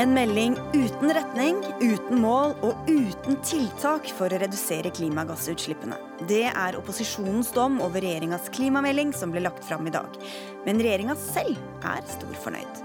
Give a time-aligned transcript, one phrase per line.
[0.00, 5.98] En melding uten retning, uten mål og uten tiltak for å redusere klimagassutslippene.
[6.30, 10.16] Det er opposisjonens dom over regjeringas klimamelding som ble lagt fram i dag.
[10.64, 12.80] Men regjeringa selv er stor fornøyd.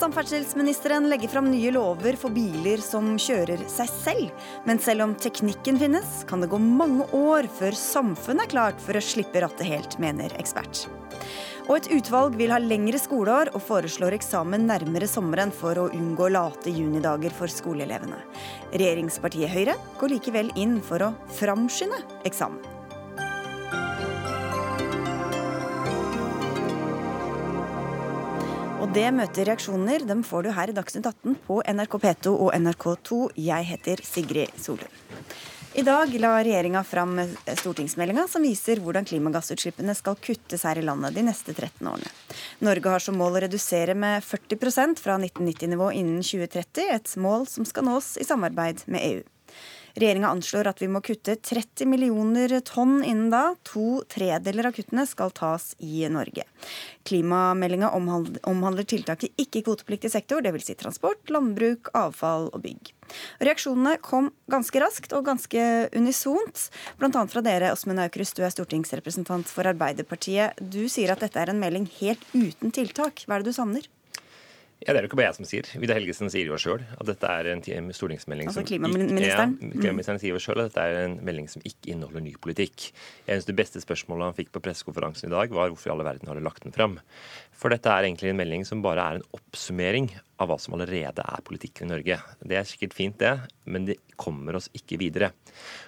[0.00, 4.48] Samferdselsministeren legger fram nye lover for biler som kjører seg selv.
[4.64, 8.96] Men selv om teknikken finnes, kan det gå mange år før samfunnet er klart for
[8.96, 10.86] å slippe rattet helt, mener ekspert.
[11.66, 16.28] Og et utvalg vil ha lengre skoleår og foreslår eksamen nærmere sommeren for å unngå
[16.30, 18.20] late junidager for skoleelevene.
[18.70, 22.62] Regjeringspartiet Høyre går likevel inn for å framskynde eksamen.
[28.78, 30.06] Og det møter reaksjoner.
[30.06, 33.20] Dem får du her i Dagsnytt 18 på NRK P2 og NRK2.
[33.42, 35.02] Jeg heter Sigrid Solund.
[35.76, 41.12] I dag la regjeringa fram stortingsmeldinga som viser hvordan klimagassutslippene skal kuttes her i landet
[41.12, 42.12] de neste 13 årene.
[42.64, 47.68] Norge har som mål å redusere med 40% fra 1990-nivå innen 2030, et mål som
[47.68, 49.20] skal nås i samarbeid med EU.
[49.96, 53.54] Regjeringa anslår at vi må kutte 30 millioner tonn innen da.
[53.72, 56.44] To tredeler av kuttene skal tas i Norge.
[57.08, 60.68] Klimameldinga omhandler tiltak i ikke-kvotepliktig sektor, dvs.
[60.68, 62.92] Si transport, landbruk, avfall og bygg.
[63.40, 65.64] Reaksjonene kom ganske raskt og ganske
[65.96, 66.68] unisont,
[67.00, 67.26] bl.a.
[67.32, 70.60] fra dere, Åsmund Aukrust, du er stortingsrepresentant for Arbeiderpartiet.
[70.60, 73.24] Du sier at dette er en melding helt uten tiltak.
[73.24, 73.88] Hva er det du savner?
[74.84, 75.68] Ja, Det er jo ikke bare jeg som sier.
[75.80, 77.62] Vidar Helgesen sier jo sjøl at dette er en
[77.96, 79.54] stortingsmelding altså, som klimaministeren?
[79.56, 82.90] Ja, klimaministeren sier jo at dette er en melding som ikke inneholder ny politikk.
[83.24, 86.04] Jeg synes Det beste spørsmålet han fikk på pressekonferansen i dag, var hvorfor i alle
[86.04, 86.98] verden har du lagt den fram.
[87.56, 90.10] For dette er egentlig en melding som bare er en oppsummering
[90.42, 92.18] av hva som allerede er politikken i Norge.
[92.44, 93.32] Det er sikkert fint, det,
[93.64, 95.30] men det kommer oss ikke videre.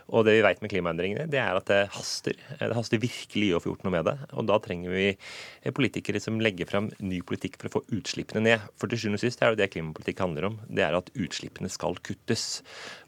[0.08, 2.36] Og det vi vet med klimaendringene, det er at det haster.
[2.60, 4.14] Det haster virkelig å få gjort noe med det.
[4.41, 8.64] Og da trenger vi politikere som legger fram ny politikk for å få utslippene ned.
[8.80, 10.58] For til sjuende og sist er det det klimapolitikk handler om.
[10.72, 12.62] Det er at utslippene skal kuttes.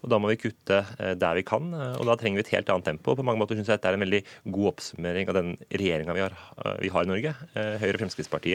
[0.05, 2.73] Og da må vi kutte eh, der vi kan, og da trenger vi et helt
[2.73, 3.17] annet tempo.
[3.17, 6.27] På mange måter syns jeg dette er en veldig god oppsummering av den regjeringa vi,
[6.29, 8.50] eh, vi, har i Norge, eh, Høyre og Fremskrittspartiet,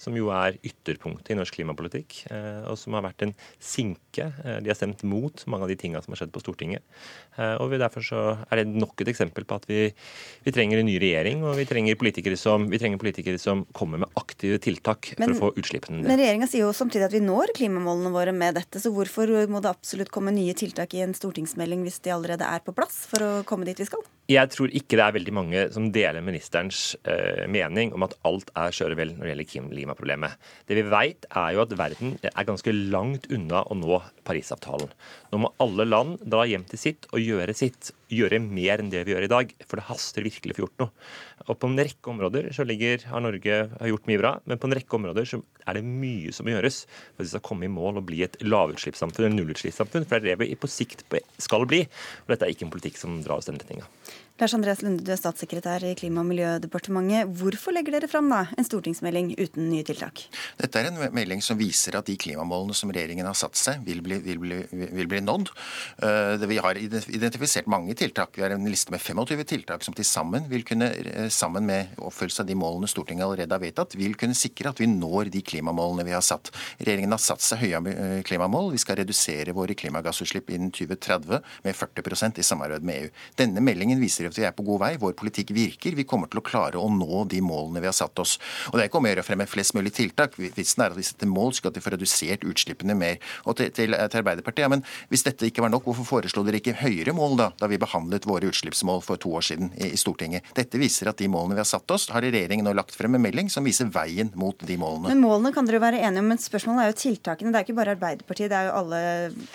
[0.00, 2.24] som jo er ytterpunktet i norsk klimapolitikk.
[2.30, 4.30] Eh, og som har vært en sinke.
[4.44, 6.84] Eh, de har stemt mot mange av de tingene som har skjedd på Stortinget.
[7.38, 9.88] Eh, og Derfor så er det nok et eksempel på at vi,
[10.46, 14.00] vi trenger en ny regjering, og vi trenger, politikere som, vi trenger politikere som kommer
[14.04, 16.08] med aktive tiltak men, for å få utslippene ned.
[16.08, 19.60] Men regjeringa sier jo samtidig at vi når klimamålene våre med dette, så hvorfor må
[19.64, 23.26] det absolutt komme nye tiltak i en stortingsmelding hvis de allerede er på plass for
[23.26, 24.04] å komme dit vi skal?
[24.30, 28.48] Jeg tror ikke det er veldig mange som deler ministerens uh, mening om at alt
[28.56, 30.38] er kjøre vel når det gjelder klimaproblemet.
[30.68, 34.92] Det vi vet, er jo at verden er ganske langt unna å nå Parisavtalen.
[35.32, 37.92] Nå må alle land dra hjem til sitt og gjøre sitt.
[38.14, 40.84] Gjøre mer enn det vi gjør i dag, for det haster virkelig å få gjort
[40.84, 40.92] noe.
[41.48, 44.68] Og På en rekke områder så ligger, har Norge har gjort mye bra, men på
[44.68, 47.68] en rekke områder så er det mye som må gjøres for at vi skal komme
[47.68, 50.06] i mål og bli et lavutslippssamfunn, eller nullutslippssamfunn.
[50.08, 51.04] For det er det vi på sikt
[51.42, 51.84] skal bli.
[52.24, 53.88] Og dette er ikke en politikk som drar oss den retninga.
[54.34, 57.28] Lars Andreas Lunde, du er statssekretær i Klima- og miljødepartementet.
[57.38, 60.24] Hvorfor legger dere fram da en stortingsmelding uten nye tiltak?
[60.58, 64.00] Dette er en melding som viser at de klimamålene som regjeringen har satt seg, vil
[64.02, 65.52] bli, vil bli, vil bli nådd.
[66.02, 68.34] Eh, vi har identifisert mange tiltak.
[68.34, 71.94] Vi har en liste med 25 tiltak som til sammen vil kunne, eh, sammen med
[72.02, 75.44] oppfølgelse av de målene Stortinget allerede har vedtatt, vil kunne sikre at vi når de
[75.46, 76.50] klimamålene vi har satt.
[76.82, 78.72] Regjeringen har satt seg høye eh, klimamål.
[78.72, 83.14] Vi skal redusere våre klimagassutslipp innen 2030 med 40% i samarbeid med EU.
[83.38, 84.92] Denne meldingen viser viser at vi er på god vei.
[85.00, 85.96] Vår politikk virker.
[85.96, 88.36] Vi kommer til å klare å nå de målene vi har satt oss.
[88.70, 90.38] Og Det er ikke om å gjøre å fremme flest mulig tiltak.
[90.38, 93.20] Vitsen er at vi setter mål, skal at vi får redusert utslippene mer.
[93.44, 96.60] Og til, til, til Arbeiderpartiet, ja, men Hvis dette ikke var nok, hvorfor foreslo dere
[96.60, 100.00] ikke høyere mål da, da vi behandlet våre utslippsmål for to år siden i, i
[100.00, 100.46] Stortinget?
[100.56, 103.24] Dette viser at de målene vi har satt oss, har regjeringen nå lagt frem en
[103.24, 105.10] melding som viser veien mot de målene.
[105.12, 107.52] Men Målene kan dere være enige om, men spørsmålet er jo tiltakene.
[107.52, 109.00] Det er ikke bare Arbeiderpartiet, det er jo alle,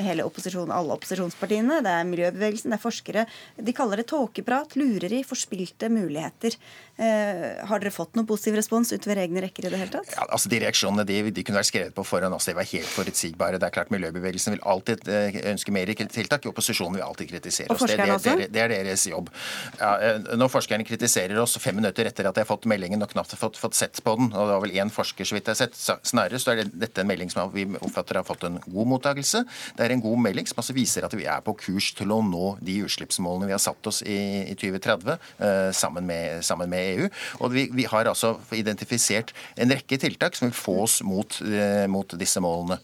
[0.02, 1.80] hele opposisjonen, alle opposisjonspartiene.
[1.86, 3.26] Det er miljøbevegelsen, det er forskere.
[3.70, 6.56] De kaller det tåkeprat prat, i forspilte muligheter.
[7.00, 10.10] Eh, har dere fått noen positiv respons utover egne rekker i det hele tatt?
[10.12, 12.34] Ja, altså De reaksjonene de, de kunne vært skrevet på forhånd.
[12.34, 13.60] Altså, de var helt forutsigbare.
[13.60, 16.46] Det er klart Miljøbevegelsen vil alltid eh, ønske mer tiltak.
[16.50, 17.86] Opposisjonen vil alltid kritisere oss.
[17.88, 19.32] Det, det, det, det, er deres jobb.
[19.80, 23.14] Ja, eh, når forskerne kritiserer oss fem minutter etter at de har fått meldingen og
[23.14, 25.56] knapt fått, fått sett på den, og det var vel én forsker så vidt jeg
[25.56, 28.92] har sett, snarere så er dette en melding som vi oppfatter har fått en god
[28.96, 29.46] mottakelse.
[29.78, 32.20] Det er en god melding som altså viser at vi er på kurs til å
[32.26, 36.94] nå de utslippsmålene vi har satt oss i, i 2030 eh, sammen med, sammen med
[36.96, 37.10] EU.
[37.40, 41.86] Og vi, vi, har altså identifisert en rekke tiltak som vil få oss mot, eh,
[41.92, 42.80] mot disse målene.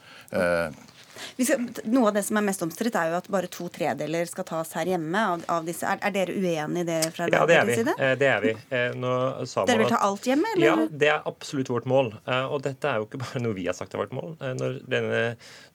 [1.37, 4.27] Eh, Skal, noe av det som er mest omstridt, er jo at bare to tredeler
[4.29, 5.85] skal tas her hjemme av, av disse.
[5.87, 7.77] Er, er, dere uenig i det fra Ja, det er vi.
[7.95, 8.53] Eh, det er vi.
[8.99, 9.11] Nå
[9.49, 10.53] sa dere vil ta alt hjemme?
[10.55, 10.67] Eller?
[10.67, 12.13] Ja, det er absolutt vårt mål.
[12.25, 14.35] Eh, og dette er jo ikke bare noe vi har sagt er vårt mål.
[14.39, 15.21] Eh, når, denne,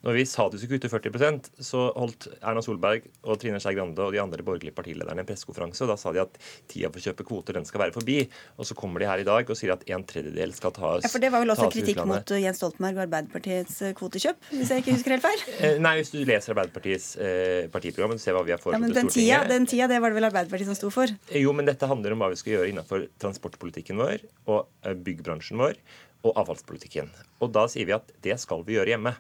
[0.07, 3.77] når vi sa at vi skulle kutte 40% så holdt Erna Solberg og Trine Skei
[3.77, 5.85] Grande og de andre borgerlige partilederne en pressekonferanse.
[5.85, 6.41] og Da sa de at
[6.71, 8.23] tida for å kjøpe kvoter den skal være forbi.
[8.57, 11.13] Og så kommer de her i dag og sier at en tredjedel skal tas Ja,
[11.13, 14.97] For det var vel også kritikk mot Jens Stoltenberg og Arbeiderpartiets kvotekjøp, hvis jeg ikke
[14.97, 15.50] husker helt feil?
[15.83, 19.15] Nei, hvis du leser Arbeiderpartiets eh, partiprogram og ser hva vi har foreslått ja, Stortinget
[19.17, 21.13] tida, Den tida, det var det vel Arbeiderpartiet som sto for?
[21.37, 25.61] Jo, men dette handler om hva vi skal gjøre innenfor transportpolitikken vår og eh, byggbransjen
[25.61, 25.81] vår
[26.27, 27.09] og avfallspolitikken.
[27.41, 29.15] Og da sier vi at det skal vi gjøre hjemme.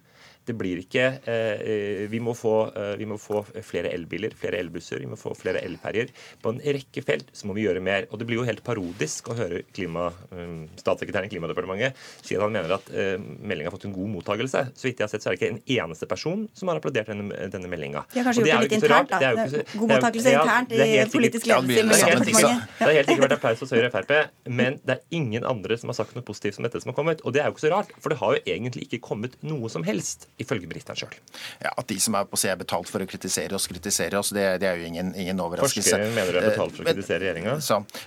[0.48, 5.02] Det blir ikke eh, vi, må få, eh, vi, må få, flere elbiler, flere elbusser,
[5.02, 6.10] vi må få flere elferjer.
[6.42, 8.08] På en rekke felt så må vi gjøre mer.
[8.10, 12.42] Og det blir jo helt parodisk å høre klima, um, statssekretæren i Klimadepartementet si at
[12.42, 14.64] han mener at meldinga har fått en god mottakelse.
[14.75, 17.12] Så vidt jeg har sett, så er det ikke en eneste person som har applaudert
[17.12, 18.04] denne, denne meldinga.
[18.12, 19.32] De har kanskje gjort det litt internt, da.
[19.44, 22.75] Ikke, god mottakelse internt i politisk ledelse i Miljødepartementet.
[22.81, 24.14] Det har helt sikkert vært applaus hos Høyre og Frp,
[24.60, 27.25] men det er ingen andre som har sagt noe positivt som dette som har kommet.
[27.25, 29.70] Og det er jo ikke så rart, for det har jo egentlig ikke kommet noe
[29.72, 31.15] som helst ifølge britene sjøl.
[31.62, 34.32] Ja, at de som er på seg er betalt for å kritisere oss, kritiserer oss,
[34.37, 35.91] det, det er jo ingen, ingen overraskelse.
[35.91, 37.56] Forskere mener de er betalt for å kritisere regjeringa?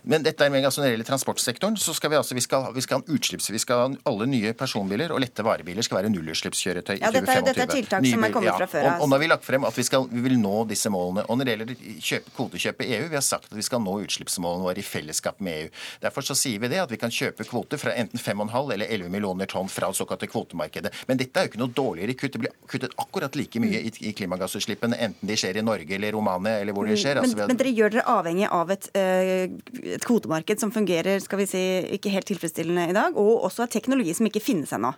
[0.09, 2.69] Men dette er med altså, når det gjelder transportsektoren, så skal vi altså vi skal,
[2.75, 3.51] vi skal ha en utslipps...
[3.53, 7.43] Vi skal ha alle nye personbiler og lette varebiler skal være nullutslippskjøretøy ja, i 2025.
[7.43, 8.95] Dette, dette er tiltak som er kommet ja, fra før av.
[8.95, 11.25] Og, og nå har vi lagt frem at vi, skal, vi vil nå disse målene.
[11.27, 13.95] Og når det gjelder kjøp, kvotekjøpet i EU, vi har sagt at vi skal nå
[14.07, 15.71] utslippsmålene våre i fellesskap med EU.
[16.03, 19.13] Derfor så sier vi det, at vi kan kjøpe kvoter fra enten 5,5 eller 11
[19.13, 20.93] millioner tonn fra det såkalte kvotemarkedet.
[21.09, 22.33] Men dette er jo ikke noe dårligere kutt.
[22.33, 26.15] Det blir kuttet akkurat like mye i, i klimagassutslippene, enten de skjer i Norge eller
[26.15, 27.21] Romania eller hvor de skjer.
[27.21, 29.47] Men, altså, men dere gjør dere avhengig av et, eh,
[29.95, 31.63] et, kvotemarked som fungerer skal vi si,
[31.97, 34.93] ikke helt tilfredsstillende i dag, og også av teknologi som ikke finnes ennå.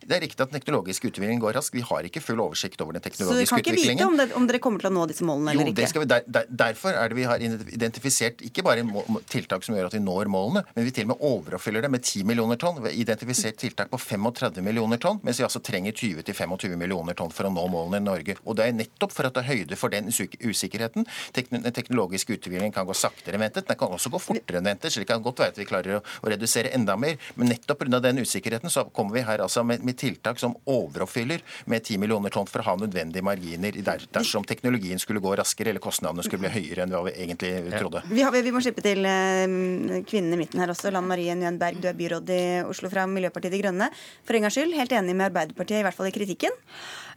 [0.00, 1.74] Det er riktig at den teknologiske utviklingen går raskt.
[1.76, 3.48] Vi har ikke full oversikt over den teknologiske utviklingen.
[3.48, 5.54] Så vi kan ikke vite om, det, om, dere kommer til å nå disse målene
[5.54, 6.02] eller jo, ikke?
[6.02, 8.84] Vi, der, der, derfor er det vi har identifisert ikke bare
[9.32, 12.04] tiltak som gjør at vi når målene, men vi til og med overoppfyller det med
[12.04, 12.80] 10 millioner tonn.
[12.82, 17.32] Vi har identifisert tiltak på 35 millioner tonn, mens vi altså trenger 20-25 millioner tonn
[17.34, 18.38] for å nå målene i Norge.
[18.46, 21.06] Og det er nettopp for å ta høyde for den usikkerheten.
[21.36, 23.68] Den teknologiske utviklingen kan gå saktere enn ventet.
[23.68, 25.98] Den kan også gå fortere enn ventet, så det kan godt være at vi klarer
[25.98, 27.18] å, å redusere enda mer.
[27.36, 28.00] Men nettopp pga.
[28.02, 32.00] den usikkerheten så kommer vi her altså med, med med tiltak som overoppfyller med 10
[32.02, 36.46] millioner tonn for å ha nødvendige marginer dersom teknologien skulle gå raskere eller kostnadene skulle
[36.46, 38.04] bli høyere enn hva vi egentlig trodde.
[38.08, 40.90] Vi, har, vi må slippe til kvinnene kvinnen i midten her også.
[40.94, 43.88] Lan Marie Nguyen Berg, du er byråd i Oslo fra Miljøpartiet De Grønne.
[44.26, 46.54] For en gangs skyld helt enig med Arbeiderpartiet, i hvert fall i kritikken?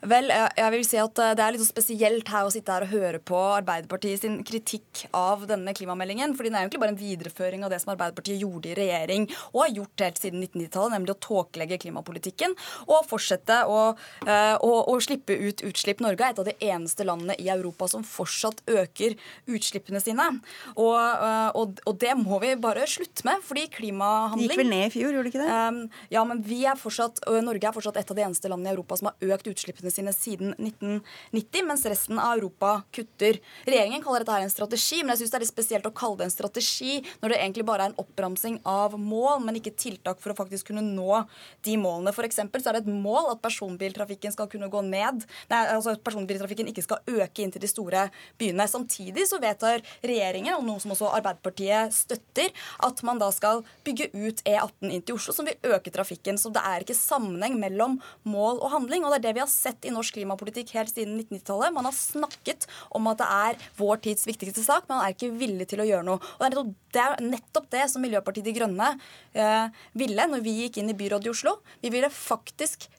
[0.05, 2.91] Vel, jeg vil si at eh, det er litt spesielt her å sitte her og
[2.91, 6.35] høre på Arbeiderpartiet sin kritikk av denne klimameldingen.
[6.35, 9.61] fordi den er egentlig bare en videreføring av det som Arbeiderpartiet gjorde i regjering og
[9.63, 12.54] har gjort helt siden 1990-tallet, nemlig å tåkelegge klimapolitikken
[12.87, 13.81] og fortsette å,
[14.25, 16.01] eh, å, å, slippe ut utslipp.
[16.03, 19.17] Norge er et av de eneste landene i Europa som fortsatt øker
[19.51, 20.27] utslippene sine.
[20.75, 24.71] Og, eh, og, og det må vi bare slutte med, fordi klimahandling Det gikk vel
[24.71, 25.59] ned i fjor, gjorde det ikke det?
[25.65, 25.81] Um,
[26.13, 28.99] ja, men vi er fortsatt, Norge er fortsatt et av de eneste landene i Europa
[28.99, 33.39] som har økt utslippene sine siden 1990, mens resten av Europa kutter.
[33.67, 36.21] Regjeringen kaller dette her en strategi, men jeg syns det er litt spesielt å kalle
[36.21, 40.21] det en strategi når det egentlig bare er en oppramsing av mål, men ikke tiltak
[40.23, 41.23] for å faktisk kunne nå
[41.65, 42.13] de målene.
[42.15, 45.25] For så er det et mål at personbiltrafikken skal kunne gå ned.
[45.51, 48.07] Nei, altså at personbiltrafikken ikke skal øke inn til de store
[48.39, 48.67] byene.
[48.69, 52.51] Samtidig så vedtar regjeringen, og noe som også Arbeiderpartiet støtter,
[52.85, 56.39] at man da skal bygge ut E18 inn til Oslo, som vil øke trafikken.
[56.41, 59.05] Så det er ikke sammenheng mellom mål og handling.
[59.05, 61.75] Og det er det vi har sett i norsk klimapolitikk helt siden 1990-tallet.
[61.75, 65.33] Man har snakket om at det er vår tids viktigste sak, men man er ikke
[65.35, 66.33] villig til å gjøre noe.
[66.39, 68.93] Og det er nettopp det som Miljøpartiet De Grønne
[69.35, 71.57] eh, ville når vi gikk inn i byrådet i Oslo.
[71.83, 72.34] Vi ville faktisk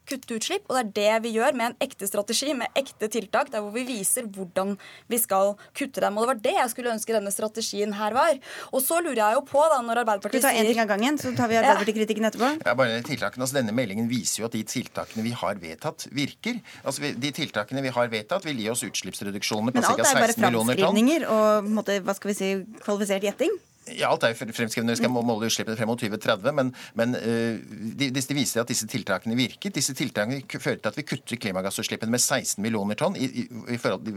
[0.06, 3.50] kutte utslipp, og det er det vi gjør med en ekte strategi, med ekte tiltak,
[3.52, 4.76] der hvor vi viser hvordan
[5.10, 6.16] vi skal kutte dem.
[6.16, 8.38] Og det var det jeg skulle ønske denne strategien her var.
[8.72, 10.82] Og så lurer jeg jo på, da, når Arbeiderpartiet sier Skal vi ta én ting
[10.84, 12.52] av gangen, så tar vi Arbeiderpartiet-kritikken etterpå?
[12.62, 13.46] Ja, bare tiltakene.
[13.46, 16.60] Altså, denne meldingen viser jo at de tiltakene vi har vedtatt, virker.
[16.84, 19.96] Altså, De tiltakene vi har vedtatt, vil gi oss utslippsreduksjoner på ca.
[20.06, 20.96] 16 millioner tonn.
[20.96, 22.52] Men alt er bare framskrivninger og måte, hva skal vi si,
[22.84, 23.56] kvalifisert gjetting?
[23.94, 26.54] Ja, alt er jo fremskrevet når Vi skal måle utslippene frem mot 2030.
[26.58, 27.58] Men, men uh,
[27.98, 29.74] de, de, viser at disse tiltakene virket.
[29.76, 33.78] Disse tiltakene fører til at vi kutter klimagassutslippene med 16 millioner tonn i, i, i
[33.80, 34.08] forhold,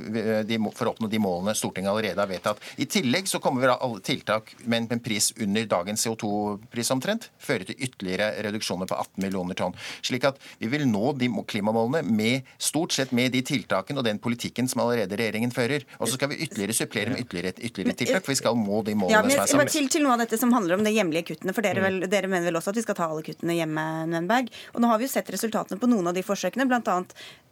[0.50, 2.64] de, for å oppnå de målene Stortinget allerede har vedtatt.
[2.82, 7.30] I tillegg så kommer vi da alle tiltak med en pris under dagens CO2-pris omtrent,
[7.42, 9.78] føre til ytterligere reduksjoner på 18 millioner tonn.
[10.06, 14.20] Slik at vi vil nå de klimamålene med stort sett med de tiltakene og den
[14.22, 15.86] politikken som allerede regjeringen fører.
[16.00, 18.96] Og så skal vi ytterligere supplere med ytterligere, ytterligere tiltak, for vi skal må de
[18.98, 19.59] målene som er satt.
[19.60, 21.56] Bare til, til noe av dette som handler om de hjemlige kuttene.
[21.56, 24.50] For dere, vel, dere, mener vel også at vi skal ta alle kuttene hjemme, Nønberg.
[24.74, 27.00] Og nå har vi jo sett resultatene på noen av de forsøkene, bl.a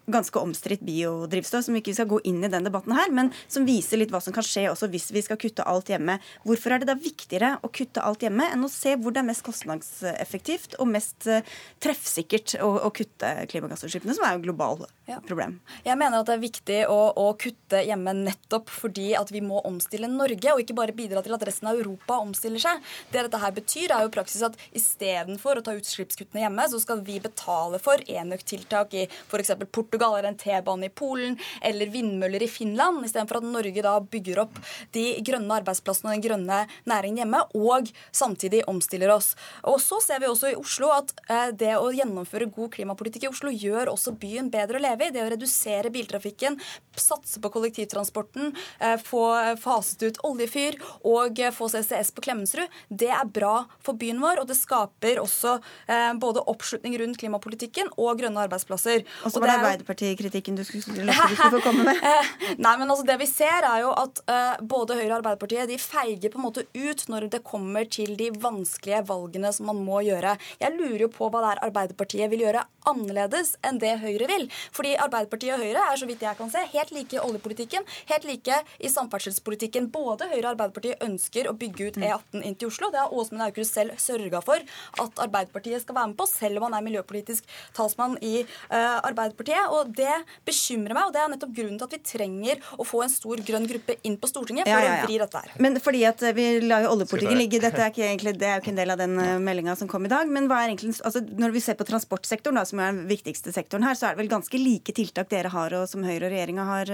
[0.08, 3.66] ganske omstridt biodrivstoff, som ikke vi skal gå inn i den debatten her, men som
[3.68, 6.16] viser litt hva som kan skje også hvis vi skal kutte alt hjemme.
[6.48, 9.28] Hvorfor er det da viktigere å kutte alt hjemme enn å se hvor det er
[9.28, 11.44] mest kostnadseffektivt og mest eh,
[11.84, 15.20] treffsikkert å, å kutte klimagassutslippene, som er jo globalt ja.
[15.28, 15.60] problem?
[15.84, 19.60] Jeg mener at det er viktig å, å, kutte hjemme nettopp fordi at vi må
[19.68, 22.84] omstille Norge, og ikke bare bidra til at resten av Europa omstiller seg.
[23.12, 27.01] Det dette her betyr, er jo praksis at istedenfor å ta utslippskuttene hjemme, så skal
[27.06, 29.54] vi betale for enøktiltak i f.eks.
[29.72, 34.44] Portugal eller en T-bane i Polen eller vindmøller i Finland, istedenfor at Norge da bygger
[34.46, 34.60] opp
[34.96, 39.34] de grønne arbeidsplassene og den grønne næringen hjemme, og samtidig omstiller oss.
[39.68, 43.32] Og så ser vi også i Oslo at eh, det å gjennomføre god klimapolitikk i
[43.32, 45.13] Oslo gjør også byen bedre å leve i.
[45.16, 46.60] Det å redusere biltrafikken,
[46.98, 49.25] satse på kollektivtransporten, eh, få
[49.62, 54.50] faset ut oljefyr og få CCS på Klemetsrud, det er bra for byen vår, og
[54.50, 59.06] det skaper også eh, både oppslutning rundt klimapolitikken og grønne arbeidsplasser.
[59.24, 62.03] Og så var det Arbeiderpartikritikken du skulle, du skulle få komme med?
[62.65, 65.79] Nei, men altså Det vi ser, er jo at eh, både Høyre og Arbeiderpartiet de
[65.82, 70.01] feiger på en måte ut når det kommer til de vanskelige valgene som man må
[70.06, 70.38] gjøre.
[70.62, 74.48] Jeg lurer jo på hva det er Arbeiderpartiet vil gjøre annerledes enn det Høyre vil.
[74.75, 78.27] Fordi Arbeiderpartiet og Høyre er så vidt jeg kan se, helt like i oljepolitikken, helt
[78.27, 79.89] like i samferdselspolitikken.
[79.94, 82.91] Både Høyre og Arbeiderpartiet ønsker å bygge ut E18 inn til Oslo.
[82.93, 84.62] Det har Åsmund Aukrust selv sørga for
[85.03, 87.47] at Arbeiderpartiet skal være med på, selv om han er miljøpolitisk
[87.77, 90.13] talsmann i uh, Arbeiderpartiet og det
[90.47, 91.07] bekymrer meg.
[91.07, 93.97] og Det er nettopp grunnen til at vi trenger å få en stor grønn gruppe
[94.07, 95.05] inn på Stortinget for ja, ja, ja.
[95.05, 95.55] å vri dette her.
[95.63, 98.57] Men fordi at eh, vi lar jo oljepolitikken ligge, dette er, ikke egentlig, det er
[98.57, 100.29] jo ikke en del av den eh, meldinga som kom i dag.
[100.31, 103.53] Men hva er egentlig, altså, når vi ser på transportsektoren, da, som er den viktigste
[103.55, 106.33] sektoren her, så er det vel ganske like tiltak dere har, og som Høyre og
[106.33, 106.91] regjeringa har,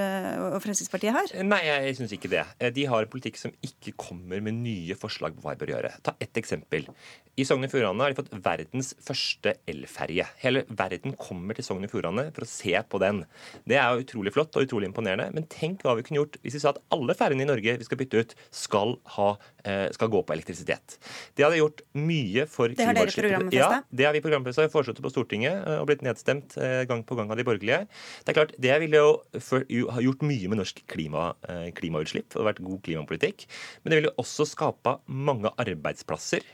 [0.50, 1.34] og Fremskrittspartiet har?
[1.46, 2.44] Nei, jeg syns ikke det.
[2.76, 5.94] De har en politikk som ikke kommer med nye forslag på hva de bør gjøre.
[6.06, 6.88] Ta ett eksempel.
[7.34, 10.26] I Sogn og Fjordane har de fått verdens første elferje.
[10.44, 13.24] Hele verden kommer til Sogn og Fjordane for å se på den.
[13.66, 15.32] Det er jo utrolig flott og utrolig imponerende.
[15.34, 17.88] Men tenk hva vi kunne gjort hvis vi sa at alle ferjene i Norge vi
[17.88, 19.32] skal bytte ut, skal, ha,
[19.66, 21.00] eh, skal gå på elektrisitet.
[21.34, 23.58] Det hadde gjort mye for Det har dere programfesta?
[23.58, 24.68] Ja, det har vi programfesta.
[24.70, 27.88] Foreslått det på Stortinget eh, og blitt nedstemt eh, gang på gang av de borgerlige.
[28.22, 31.32] Det er klart, det ville jo ha gjort mye med norsk klima,
[31.78, 33.48] klimautslipp og vært god klimapolitikk.
[33.82, 36.46] Men det ville også skapa mange arbeidsplasser.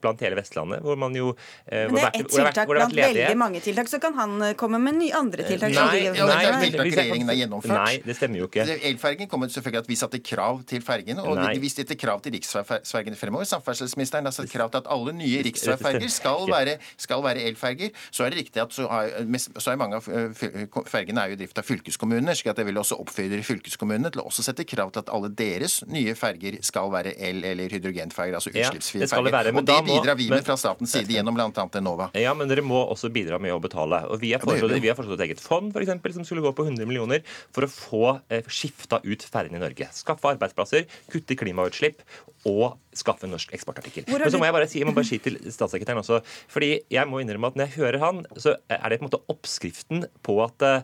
[0.00, 1.32] Blant blant hele Vestlandet, hvor man jo
[1.66, 4.78] eh, Men det er ett tiltak blant veldig mange tiltak, så kan han eh, komme
[4.82, 5.72] med nye andre tiltak.
[5.74, 7.76] Nei, ja, det er tiltak regjeringen har gjennomført.
[7.76, 8.66] Nei, det stemmer jo ikke.
[8.90, 11.54] Elfergen kom selvfølgelig at vi satte krav til fergene, og Nei.
[11.62, 13.48] vi stilte krav til riksveifergene fremover.
[13.50, 17.94] Samferdselsministeren har satt krav til at alle nye riksveiferger skal være, skal være elferger.
[18.10, 20.46] Så er det riktig at så er, så er mange av eh,
[20.90, 24.24] fergene er jo i drift av fylkeskommunene, slik at det vil også oppfordre fylkeskommunene til
[24.24, 28.36] å også sette krav til at alle deres nye ferger skal være el- eller hydrogenferger,
[28.38, 29.50] altså utslippsfrie ja, ferger.
[29.56, 31.66] Og det bidrar vi med fra statens side gjennom bl.a.
[31.80, 32.10] Enova.
[32.18, 34.02] Ja, men dere må også bidra med å betale.
[34.10, 36.52] Og Vi har foreslått, vi har foreslått et eget fond for eksempel, som skulle gå
[36.56, 39.88] på 100 millioner for å få eh, skifta ut ferjene i Norge.
[39.96, 42.02] Skaffe arbeidsplasser, kutte klimautslipp
[42.48, 44.06] og skaffe en norsk eksportartikkel.
[44.08, 46.20] Men så må jeg bare si, jeg må bare si til statssekretæren også,
[46.50, 49.22] fordi jeg må innrømme at når jeg hører han, så er det på en måte
[49.30, 50.80] oppskriften på, at, eh,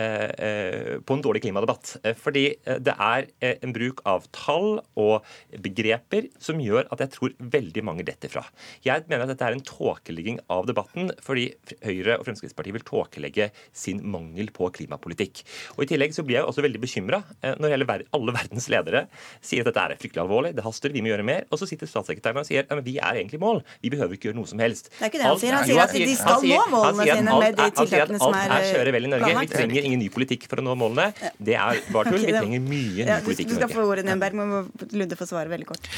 [0.00, 1.96] eh på en dårlig klimadebatt.
[2.04, 3.28] Eh, fordi det er
[3.62, 5.26] en bruk av tall og
[5.62, 8.44] begreper som gjør at jeg tror veldig mange detter fra.
[8.84, 11.50] Jeg mener at dette er en tåkelegging av debatten, fordi
[11.84, 15.42] Høyre og Fremskrittspartiet vil tåkelegge sin mangel på klimapolitikk.
[15.76, 19.06] Og I tillegg så blir jeg også veldig bekymra eh, når alle verdens ledere
[19.44, 21.46] sier at dette er fryktelig alvorlig, det haster, vi må gjøre mer.
[21.50, 24.30] Og så sitter statssekretæren og sier at vi er egentlig i mål, vi behøver ikke
[24.30, 24.90] gjøre noe som helst.
[24.92, 25.56] Det er ikke det han sier.
[25.56, 28.56] Han sier at de skal nå målene sine med de tiltakene som er planlagt.
[28.56, 29.32] Alt er kjøre vel i Norge.
[29.40, 31.32] Vi trenger ingen ny politikk for å nå målene.
[31.38, 32.26] Det er bare tull.
[32.26, 33.66] Vi trenger mye ny politikk i Norge.
[33.66, 34.38] Du skal få ordet, Nønberg.
[34.40, 35.88] Må Lunde få svare veldig kort.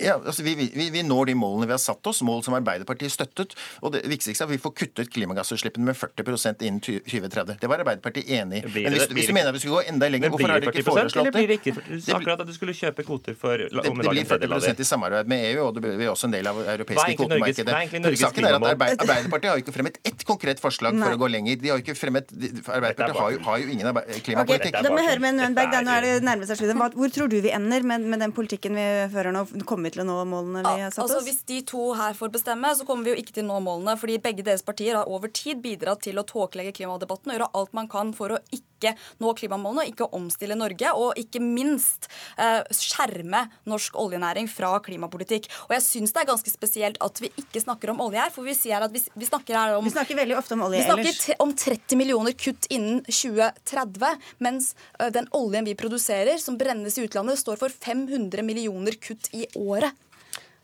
[0.00, 3.12] Ja, altså, vi, vi, vi når de målene vi har satt oss, mål som Arbeiderpartiet
[3.12, 3.56] støttet.
[3.82, 7.58] Og det viktigste er at vi får kuttet klimagassutslippene med 40% innen 2030.
[7.60, 8.84] Det var Arbeiderpartiet enig i.
[8.86, 10.86] Men hvis, hvis, du mener at vi skulle gå enda lenger, hvorfor har dere ikke
[10.88, 11.34] foreslått det?
[11.36, 11.76] Blir det ikke,
[12.16, 15.76] akkurat at du skulle kjøpe kvoter for om lag 40 i samarbeid med EU, og
[15.76, 17.76] det blir også en del av europeiske kvotemarkedet.
[18.22, 21.60] Saken er at Arbeiderpartiet har jo ikke fremmet ett konkret forslag for å gå lenger.
[21.62, 24.72] De har jo ikke fremmet Arbeiderpartiet har jo, har jo ingen klimapolitikk.
[24.72, 25.78] Okay, da må vi høre med Nønberg.
[25.82, 26.82] Nå er det nærmest seg slutten.
[26.98, 29.44] Hvor tror du vi ender med, med den politikken vi fører nå?
[29.68, 31.22] Kommer vi til å nå målene vi har satt altså, oss?
[31.22, 33.62] Altså, hvis de to her får bestemme, så kommer vi jo ikke til å nå
[33.68, 33.96] målene.
[34.00, 37.74] fordi begge deres partier har over tid bidratt til å tåkelegge klimadebatten og gjøre alt
[37.76, 42.60] man kan for å ikke ikke nå klimamålene, ikke omstille Norge, og ikke minst eh,
[42.74, 45.48] skjerme norsk oljenæring fra klimapolitikk.
[45.68, 48.46] Og jeg syns det er ganske spesielt at vi ikke snakker om olje her, for
[48.46, 50.98] vi, sier at vi, vi snakker her om Vi snakker veldig ofte om olje ellers.
[50.98, 51.42] vi snakker ellers.
[51.46, 57.06] om 30 millioner kutt innen 2030, mens ø, den oljen vi produserer, som brennes i
[57.06, 59.92] utlandet, står for 500 millioner kutt i året.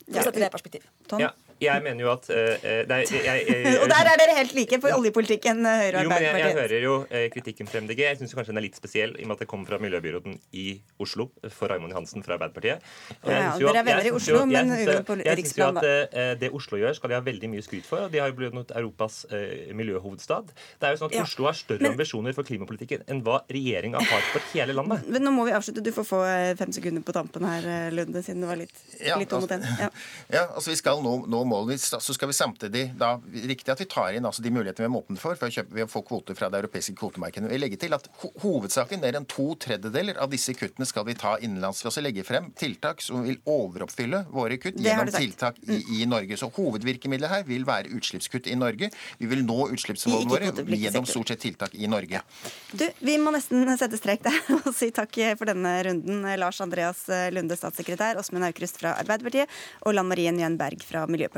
[0.08, 0.88] For å sette det i perspektiv.
[1.20, 4.34] Ja, jeg mener jo at eh, eh, det er, jeg, jeg, Og der er dere
[4.38, 6.28] helt like for oljepolitikken, eh, Høyre og Arbeiderpartiet.
[6.28, 8.02] Jo, men jeg, jeg hører jo eh, kritikken fra MDG.
[8.06, 10.38] Jeg syns kanskje den er litt spesiell, i og med at det kommer fra miljøbyråden
[10.58, 10.66] i
[11.02, 12.84] Oslo for Raymond Johansen fra Arbeiderpartiet.
[13.24, 15.68] Og Ja, jo dere er venner i Oslo, jo- men uvenner på Jeg syns jo
[15.72, 18.06] at eh, det Oslo gjør, skal de ha veldig mye skryt for.
[18.06, 20.52] og De har jo blitt Europas eh, miljøhovedstad.
[20.78, 24.00] Det er jo sånn at Ja, Oslo har større ambisjoner for klimapolitikken enn hva regjeringa
[24.02, 25.06] har for hele landet.
[25.08, 25.82] Men nå må vi avslutte.
[25.84, 28.84] Du får få eh, fem sekunder på tampen her, eh, Lunde, siden det var litt,
[29.02, 29.66] Ja, litt homotent.
[29.80, 29.90] Ja.
[30.38, 33.16] Ja, altså vi skal nå, nå målene, så skal vi samtidig da,
[33.48, 35.74] Riktig at vi tar inn altså de mulighetene vi er åpne for for å kjøpe,
[35.76, 37.50] ved å få kvoter fra det europeiske kvotemarkedet.
[37.50, 38.08] Vi legger til at
[38.42, 41.82] hovedsaken, mer enn to tredjedeler av disse kuttene skal vi ta innenlands.
[41.84, 46.38] Vi også legge frem tiltak som vil overoppfylle våre kutt gjennom tiltak i, i Norge.
[46.40, 48.90] Så hovedvirkemidlet her vil være utslippskutt i Norge.
[49.20, 52.22] Vi vil nå utslippsmålene våre gjennom stort sett tiltak i Norge.
[52.72, 56.26] Du, vi må nesten sette strek der og si takk for denne runden.
[56.40, 59.50] Lars Andreas Lunde, statssekretær, Åsmund Aukrust fra Arbeiderpartiet
[59.86, 61.37] og Lan Marie Nguyen Berg fra Miljøpartiet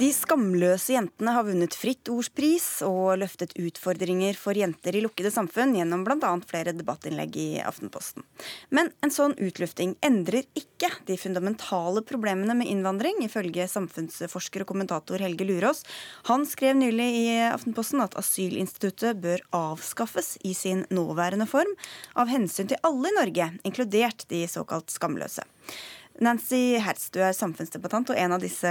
[0.00, 5.28] De skamløse jentene har vunnet Fritt Ords pris og løftet utfordringer for jenter i lukkede
[5.34, 6.30] samfunn gjennom bl.a.
[6.48, 8.24] flere debattinnlegg i Aftenposten.
[8.72, 15.20] Men en sånn utlufting endrer ikke de fundamentale problemene med innvandring, ifølge samfunnsforsker og kommentator
[15.20, 15.84] Helge Lurås.
[16.32, 21.76] Han skrev nylig i Aftenposten at asylinstituttet bør avskaffes i sin nåværende form,
[22.16, 25.44] av hensyn til alle i Norge, inkludert de såkalt skamløse.
[26.20, 28.70] Nancy Hertz, du er samfunnsdebattant og en av disse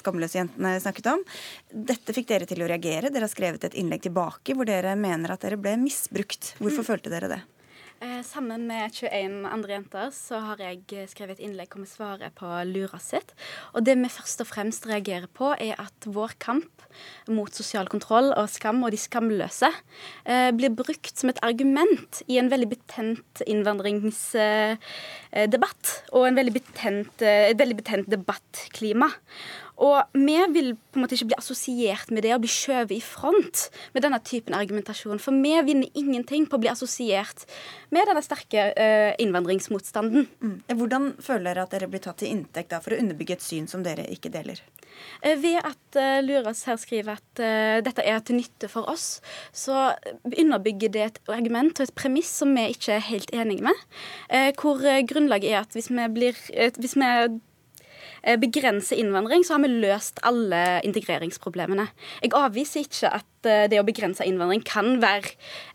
[0.00, 1.22] skamløse jentene jeg snakket om.
[1.70, 3.12] Dette fikk dere til å reagere.
[3.14, 6.56] Dere har skrevet et innlegg tilbake hvor dere mener at dere ble misbrukt.
[6.58, 7.40] Hvorfor følte dere det?
[8.00, 12.32] Eh, sammen med 21 andre jenter så har jeg eh, skrevet et innlegg om svaret
[12.38, 13.34] på lura sitt.
[13.76, 16.80] Og det vi først og fremst reagerer på, er at vår kamp
[17.28, 19.68] mot sosial kontroll og skam og de skamløse
[20.24, 26.08] eh, blir brukt som et argument i en veldig betent innvandringsdebatt.
[26.16, 29.12] og en veldig betent, eh, et veldig betent debattklima.
[29.80, 33.00] Og vi vil på en måte ikke bli assosiert med det og bli skjøvet i
[33.04, 35.22] front med denne typen argumentasjon.
[35.22, 37.46] For vi vinner ingenting på å bli assosiert
[37.94, 40.28] med denne sterke uh, innvandringsmotstanden.
[40.68, 43.70] Hvordan føler dere at dere blir tatt til inntekt da, for å underbygge et syn
[43.70, 44.60] som dere ikke deler?
[45.24, 49.20] Eh, Ved at uh, Luras her skriver at eh, dette er til nytte for oss,
[49.56, 49.94] så
[50.28, 53.86] underbygger det et argument og et premiss som vi ikke er helt enige med.
[54.28, 57.38] eh, hvor eh, grunnlaget er at hvis vi, blir, eh, hvis vi eh,
[58.42, 61.88] begrenser innvandring, så har vi løst alle integreringsproblemene.
[62.22, 65.34] Jeg avviser ikke at eh, det å begrense innvandring kan være,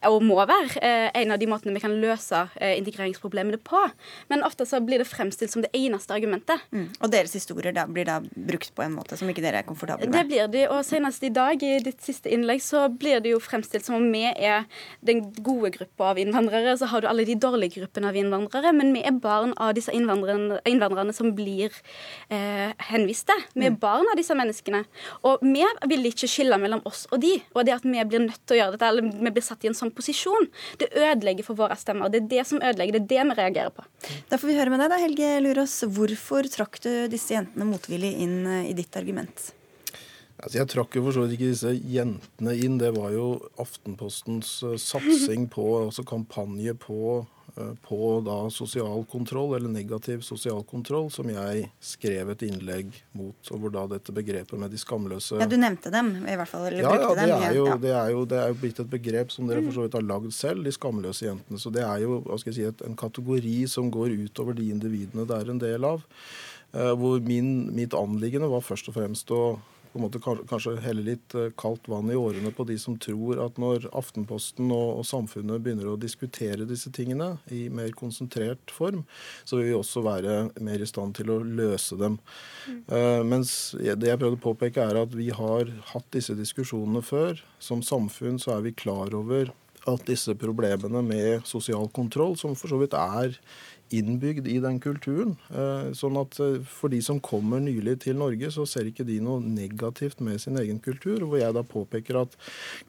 [0.10, 3.82] og må være, eh, en av de måtene vi kan løse eh, integreringsproblemene på.
[4.30, 6.64] Men ofte så blir det fremstilt som det eneste argumentet.
[7.02, 10.10] Og deres historier da, blir da brukt på en måte som ikke dere er komfortable
[10.12, 13.42] Det blir de, og senest i dag i ditt siste innlegg så blir det jo
[13.44, 14.66] fremstilt som om vi er
[15.06, 16.76] den gode gruppa av innvandrere.
[16.80, 19.94] Så har du alle de dårlige gruppene av innvandrere, men vi er barn av disse
[19.96, 21.74] innvandrerne, innvandrerne som blir
[22.30, 23.36] eh, henviste.
[23.56, 24.84] Vi er barn av disse menneskene.
[25.28, 27.36] Og vi vil ikke skille mellom oss og de.
[27.56, 29.72] Og det at vi blir nødt til å gjøre dette, eller vi blir satt i
[29.72, 30.50] en sånn posisjon,
[30.82, 32.12] det ødelegger for våre stemmer.
[32.12, 33.86] Det er det som ødelegger, det er det vi reagerer på.
[34.32, 35.78] Da får vi høre med deg, da, Helge Lurås.
[35.96, 39.52] Hvorfor trakk du disse jentene motvillig inn eh, i ditt argument?
[40.36, 42.76] Altså, jeg trakk jo for så vidt ikke disse jentene inn.
[42.82, 43.30] Det var jo
[43.62, 47.24] Aftenpostens eh, satsing på, altså kampanje på,
[47.88, 53.38] på da sosial kontroll, eller negativ sosial kontroll, som jeg skrev et innlegg mot.
[53.52, 56.68] Og hvor da dette begrepet med de skamløse Ja, Du nevnte dem, i hvert fall.
[56.68, 57.44] Eller ja, ja, brukte det dem.
[57.44, 57.78] er, jo, ja.
[57.86, 60.08] det, er jo, det er jo blitt et begrep som dere for så vidt har
[60.08, 61.62] lagd selv, de skamløse jentene.
[61.62, 64.68] Så det er jo hva skal jeg si, et, en kategori som går utover de
[64.74, 66.04] individene det er en del av.
[66.76, 69.46] Eh, hvor min, mitt anliggende var først og fremst å
[69.96, 73.40] på en måte kanskje helle litt eh, kaldt vann i årene på de som tror
[73.40, 79.06] at når Aftenposten og, og samfunnet begynner å diskutere disse tingene i mer konsentrert form,
[79.48, 82.20] så vil vi også være mer i stand til å løse dem.
[82.68, 87.40] Eh, mens det jeg prøvde å påpeke, er at vi har hatt disse diskusjonene før.
[87.64, 89.56] Som samfunn så er vi klar over
[89.88, 93.38] at disse problemene med sosial kontroll, som for så vidt er
[93.90, 95.36] innbygd i den kulturen.
[95.50, 99.20] Eh, sånn at eh, for de som kommer nylig til Norge, så ser ikke de
[99.24, 101.22] noe negativt med sin egen kultur.
[101.22, 102.36] Hvor jeg da påpeker at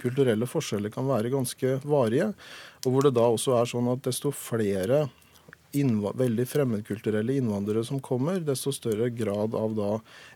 [0.02, 2.32] kulturelle forskjeller kan være ganske varige.
[2.84, 5.06] Og hvor det da også er sånn at desto flere
[5.76, 9.90] veldig fremmedkulturelle innvandrere som kommer, desto større grad av da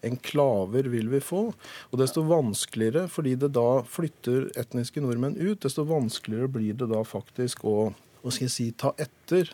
[0.04, 1.54] enklaver vil vi få.
[1.90, 7.00] Og desto vanskeligere, fordi det da flytter etniske nordmenn ut, desto vanskeligere blir det da
[7.04, 9.48] faktisk å hva skal jeg si, ta etter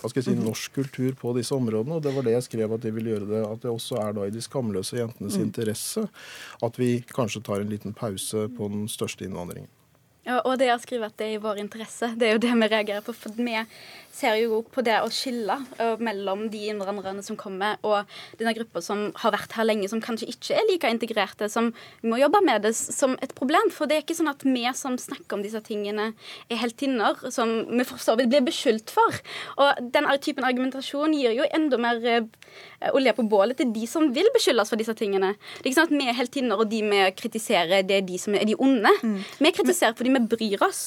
[0.00, 1.98] hva skal jeg si, norsk kultur på disse områdene.
[1.98, 3.42] og Det var det jeg skrev at de ville gjøre det.
[3.46, 5.44] At det også er da i de skamløse jentenes mm.
[5.48, 6.06] interesse
[6.64, 9.68] at vi kanskje tar en liten pause på den største innvandringen.
[10.28, 12.66] Og det å skrive at det er i vår interesse, det er jo det vi
[12.68, 13.14] reagerer på.
[13.16, 13.56] For vi
[14.12, 15.54] ser jo på det å skille
[16.02, 18.04] mellom de innvandrerne som kommer, og
[18.36, 21.70] denne gruppa som har vært her lenge, som kanskje ikke er like integrerte, som
[22.04, 23.72] må jobbe med det som et problem.
[23.72, 26.10] For det er ikke sånn at vi som snakker om disse tingene,
[26.52, 29.22] er heltinner, som vi for så vidt blir beskyldt for.
[29.56, 32.28] Og den typen argumentasjon gir jo enda mer
[32.94, 35.34] olje på bålet til de som vil beskylde oss for disse tingene.
[35.58, 38.18] Det er ikke sånn at vi er heltinner, og de vi kritiserer, det er de
[38.20, 38.92] som er de onde.
[39.04, 39.20] Mm.
[39.38, 40.82] Vi kritiserer fordi vi bryr oss.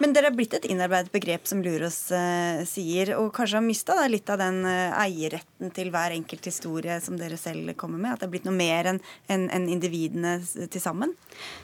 [0.00, 3.96] Men dere har blitt et innarbeidet begrep, som Lurås eh, sier, og kanskje har mista
[4.10, 8.14] litt av den eh, eierretten til hver enkelt historie som dere selv kommer med?
[8.14, 9.00] At det er blitt noe mer enn
[9.32, 11.14] en, en individene til sammen?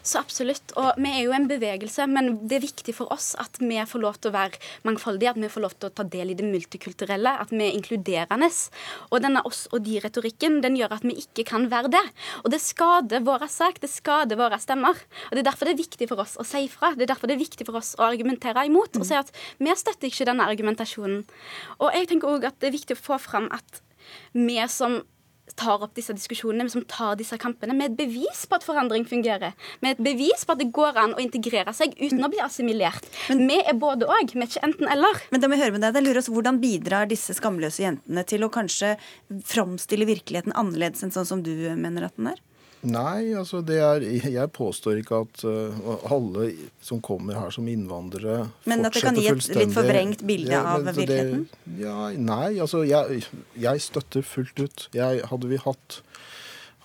[0.02, 0.74] Så absolutt.
[0.80, 4.02] Og vi er jo en bevegelse, men det er viktig for oss at vi får
[4.02, 6.46] lov til å være mangfoldige, at vi får lov til å ta del i det
[6.46, 8.50] multikulturelle, at vi er inkluderende.
[9.10, 12.04] Og denne oss og de-retorikken den gjør at vi ikke kan være det.
[12.44, 14.98] Og det skader vår sak, det skader våre stemmer.
[15.28, 16.94] Og Det er derfor det er viktig for oss å si ifra.
[16.96, 19.00] Det er derfor det er viktig for oss å argumentere imot.
[19.00, 21.26] Og si at vi støtter ikke denne argumentasjonen.
[21.80, 23.82] Og jeg tenker òg at det er viktig å få fram at
[24.36, 25.02] vi som
[25.54, 29.54] tar opp disse diskusjonene, som tar disse kampene, med et bevis på at forandring fungerer.
[29.84, 33.06] Med et bevis på at det går an å integrere seg uten å bli assimilert.
[33.30, 35.22] Men vi er både òg, vi er ikke enten-eller.
[35.30, 38.26] Men da må jeg høre med deg, det lurer oss, Hvordan bidrar disse skamløse jentene
[38.28, 38.96] til å kanskje
[39.48, 42.42] framstille virkeligheten annerledes enn sånn som du mener at den er?
[42.86, 46.50] Nei, altså det er Jeg påstår ikke at uh, alle
[46.84, 50.62] som kommer her som innvandrere Men at det kan gi et litt forvrengt bilde ja,
[50.76, 51.46] av virkeligheten?
[51.64, 53.24] Det, ja, nei, altså jeg,
[53.56, 54.88] jeg, støtter fullt ut.
[54.94, 56.00] Jeg, hadde vi hatt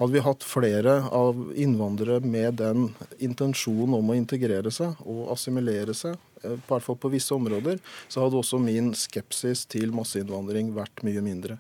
[0.02, 2.88] hadde vi hatt flere av innvandrere med den
[3.22, 7.80] intensjonen om å integrere seg og assimilere seg, i hvert fall på visse områder,
[8.12, 11.58] så hadde også min skepsis til masseinnvandring vært mye mindre.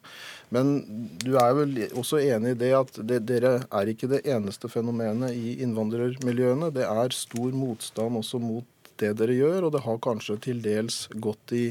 [0.51, 0.73] Men
[1.23, 5.35] du er vel også enig i det at det, dere er ikke det eneste fenomenet
[5.37, 6.71] i innvandrermiljøene.
[6.75, 8.67] Det er stor motstand også mot
[9.01, 11.65] det dere gjør, og det har kanskje til dels gått i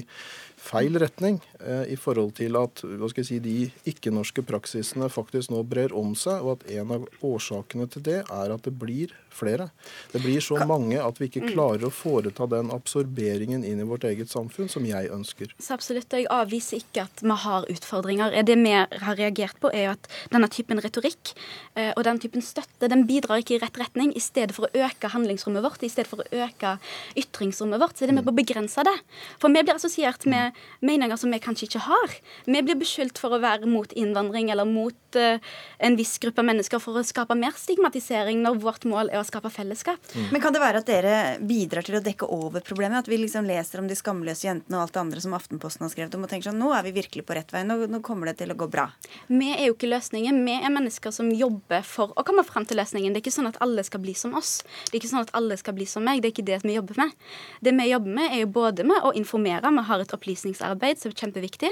[0.60, 5.52] feil retning eh, i forhold til at hva skal jeg si, de ikke-norske praksisene faktisk
[5.54, 9.14] nå brer om seg, og at en av årsakene til det er at det blir
[9.34, 9.70] flere.
[10.12, 11.50] Det blir så mange at vi ikke mm.
[11.54, 15.54] klarer å foreta den absorberingen inn i vårt eget samfunn som jeg ønsker.
[15.58, 18.36] Så absolutt, og Jeg avviser ikke at vi har utfordringer.
[18.46, 21.32] Det vi har reagert på, er jo at denne typen retorikk
[21.74, 24.12] eh, og den typen støtte den bidrar ikke i rett retning.
[24.16, 26.76] I stedet for å øke handlingsrommet vårt, i stedet for å øke
[27.18, 28.96] ytringsrommet vårt, så er det med på å begrense det.
[29.40, 32.18] For vi blir assosiert med meninger som vi kanskje ikke har.
[32.46, 35.38] Vi blir beskyldt for å være mot innvandring eller mot uh,
[35.78, 39.50] en viss gruppe mennesker for å skape mer stigmatisering, når vårt mål er å skape
[39.52, 40.00] fellesskap.
[40.14, 40.28] Mm.
[40.34, 43.04] Men kan det være at dere bidrar til å dekke over problemet?
[43.04, 45.92] At vi liksom leser om de skamløse jentene og alt det andre som Aftenposten har
[45.92, 48.30] skrevet om, og tenker sånn nå er vi virkelig på rett vei, nå, nå kommer
[48.30, 48.88] det til å gå bra?
[49.30, 50.42] Vi er jo ikke løsningen.
[50.46, 53.14] Vi er mennesker som jobber for å komme fram til løsningen.
[53.14, 54.60] Det er ikke sånn at alle skal bli som oss.
[54.88, 56.22] Det er ikke sånn at alle skal bli som meg.
[56.22, 57.14] Det er ikke det vi jobber med.
[57.64, 61.12] Det vi jobber med, er jo både med å informere, vi har et opplysningsarbeid som
[61.12, 61.70] er kjempeviktig,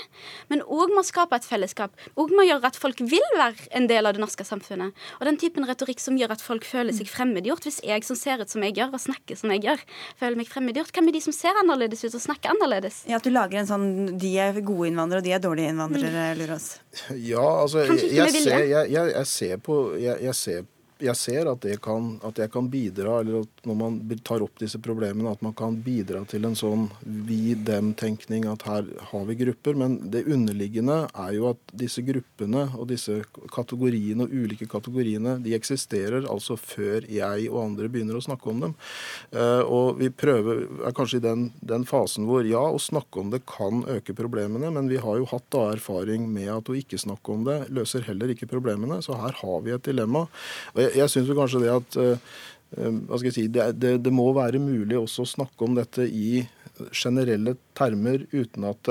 [0.50, 1.94] men òg med å skape et fellesskap.
[2.16, 4.96] Og med å gjøre at folk vil være en del av det norske samfunnet.
[5.18, 8.42] Og den typen retorikk som gjør at folk føler seg fremmedgjort hvis jeg som ser
[8.42, 9.84] ut som jeg gjør, og snakker som jeg gjør,
[10.20, 10.94] føler meg fremmedgjort.
[10.94, 13.02] Hva med de som ser annerledes ut og snakker annerledes?
[13.10, 13.88] Ja, At du lager en sånn
[14.18, 16.70] de er gode innvandrere, og de er dårlige innvandrere, lurer oss.
[17.12, 20.66] Ja, altså jeg, jeg, ser, jeg, jeg, ser på, jeg, ser
[21.02, 24.80] jeg ser at, kan, at, jeg kan bidra, eller at når man tar opp disse
[24.82, 29.78] problemene, at man kan bidra til en sånn vi-dem-tenkning, at her har vi grupper.
[29.78, 33.20] Men det underliggende er jo at disse gruppene og disse
[33.54, 38.64] kategoriene og ulike kategoriene, de eksisterer altså før jeg og andre begynner å snakke om
[38.66, 38.76] dem.
[39.32, 43.32] Eh, og vi prøver, er kanskje i den, den fasen hvor ja, å snakke om
[43.34, 47.00] det kan øke problemene, men vi har jo hatt da erfaring med at å ikke
[47.00, 49.00] snakke om det løser heller ikke problemene.
[49.04, 50.26] Så her har vi et dilemma.
[50.74, 51.98] Og jeg jeg, syns kanskje det at
[53.18, 56.42] skal jeg si, det, det, det, må være mulig også å snakke om dette i
[56.92, 58.90] generelle termer uten at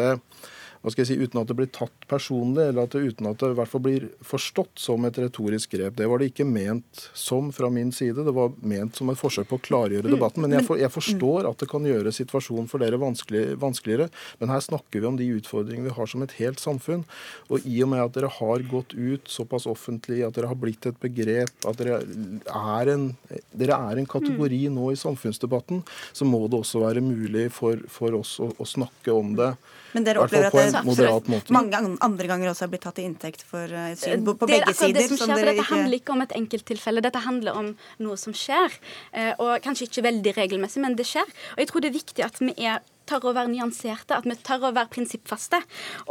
[1.08, 3.72] si, uten at det blir tatt personlig, eller at det, uten at det i hvert
[3.72, 5.98] fall blir forstått som et retorisk grep.
[5.98, 8.24] Det var det ikke ment som fra min side.
[8.26, 10.44] Det var ment som et forsøk på å klargjøre debatten.
[10.46, 14.10] Men jeg, for, jeg forstår at det kan gjøre situasjonen for dere vanskelig, vanskeligere.
[14.42, 17.06] Men her snakker vi om de utfordringene vi har som et helt samfunn.
[17.52, 20.88] Og i og med at dere har gått ut såpass offentlig, at dere har blitt
[20.90, 23.10] et begrep, at dere er en,
[23.52, 25.84] dere er en kategori nå i samfunnsdebatten,
[26.16, 29.52] så må det også være mulig for, for oss å, å snakke om det.
[29.96, 33.72] Men dere opplever at det mange andre ganger også har blitt tatt til inntekt for
[33.84, 35.00] et syn på, på begge sider?
[35.00, 37.72] Det som skjer, for Dette handler ikke om et enkelttilfelle, dette handler om
[38.04, 38.78] noe som skjer.
[39.16, 41.28] Uh, og kanskje ikke veldig regelmessig, men det skjer.
[41.56, 44.36] Og jeg tror det er viktig at vi er tør å være nyanserte, at vi
[44.46, 45.62] tør å være prinsippfaste.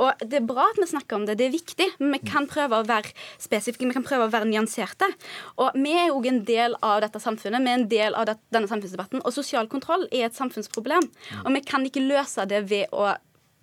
[0.01, 2.49] Og Det er bra at vi snakker om det, det er viktig, men vi kan
[2.51, 5.11] prøve å være spesifikke, vi kan prøve å være nyanserte.
[5.61, 8.70] Og Vi er òg en del av dette samfunnet, vi er en del av denne
[8.70, 9.22] samfunnsdebatten.
[9.25, 11.11] Og sosial kontroll er et samfunnsproblem.
[11.44, 13.12] Og vi kan ikke løse det ved å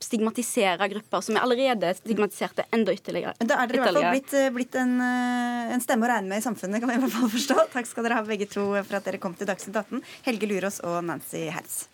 [0.04, 3.36] stigmatisere grupper som er allerede stigmatiserte, enda ytterligere.
[3.40, 6.30] Da er dere i hvert fall blitt, eh, blitt en, eh, en, stemme å regne
[6.30, 7.60] med i samfunnet, kan vi i hvert fall forstå.
[7.74, 10.04] Takk skal dere ha begge to for at dere kom til Dagsnytt 18.
[10.28, 11.88] Helge Lurås og Nancy Herz.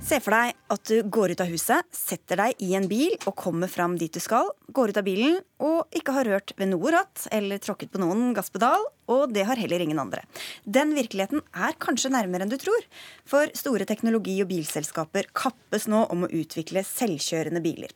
[0.00, 3.34] Se for deg at du går ut av huset, setter deg i en bil og
[3.38, 6.92] kommer fram dit du skal, går ut av bilen og ikke har rørt ved noe
[6.94, 10.22] ratt eller tråkket på noen gasspedal, og det har heller ingen andre.
[10.64, 12.86] Den virkeligheten er kanskje nærmere enn du tror,
[13.28, 17.92] for store teknologi- og bilselskaper kappes nå om å utvikle selvkjørende biler.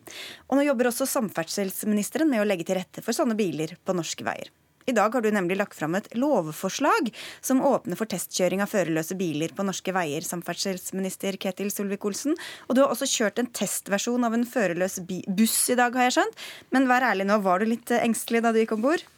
[0.51, 4.29] Og nå jobber også samferdselsministeren med å legge til rette for sånne biler på norske
[4.29, 4.53] veier.
[4.85, 7.09] I dag har du nemlig lagt fram et lovforslag
[7.41, 12.37] som åpner for testkjøring av førerløse biler på norske veier, samferdselsminister Ketil Solvik-Olsen.
[12.69, 16.19] Og du har også kjørt en testversjon av en førerløs buss i dag, har jeg
[16.19, 16.47] skjønt.
[16.77, 19.09] Men vær ærlig nå, var du litt engstelig da du gikk om bord?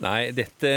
[0.00, 0.70] Nei, dette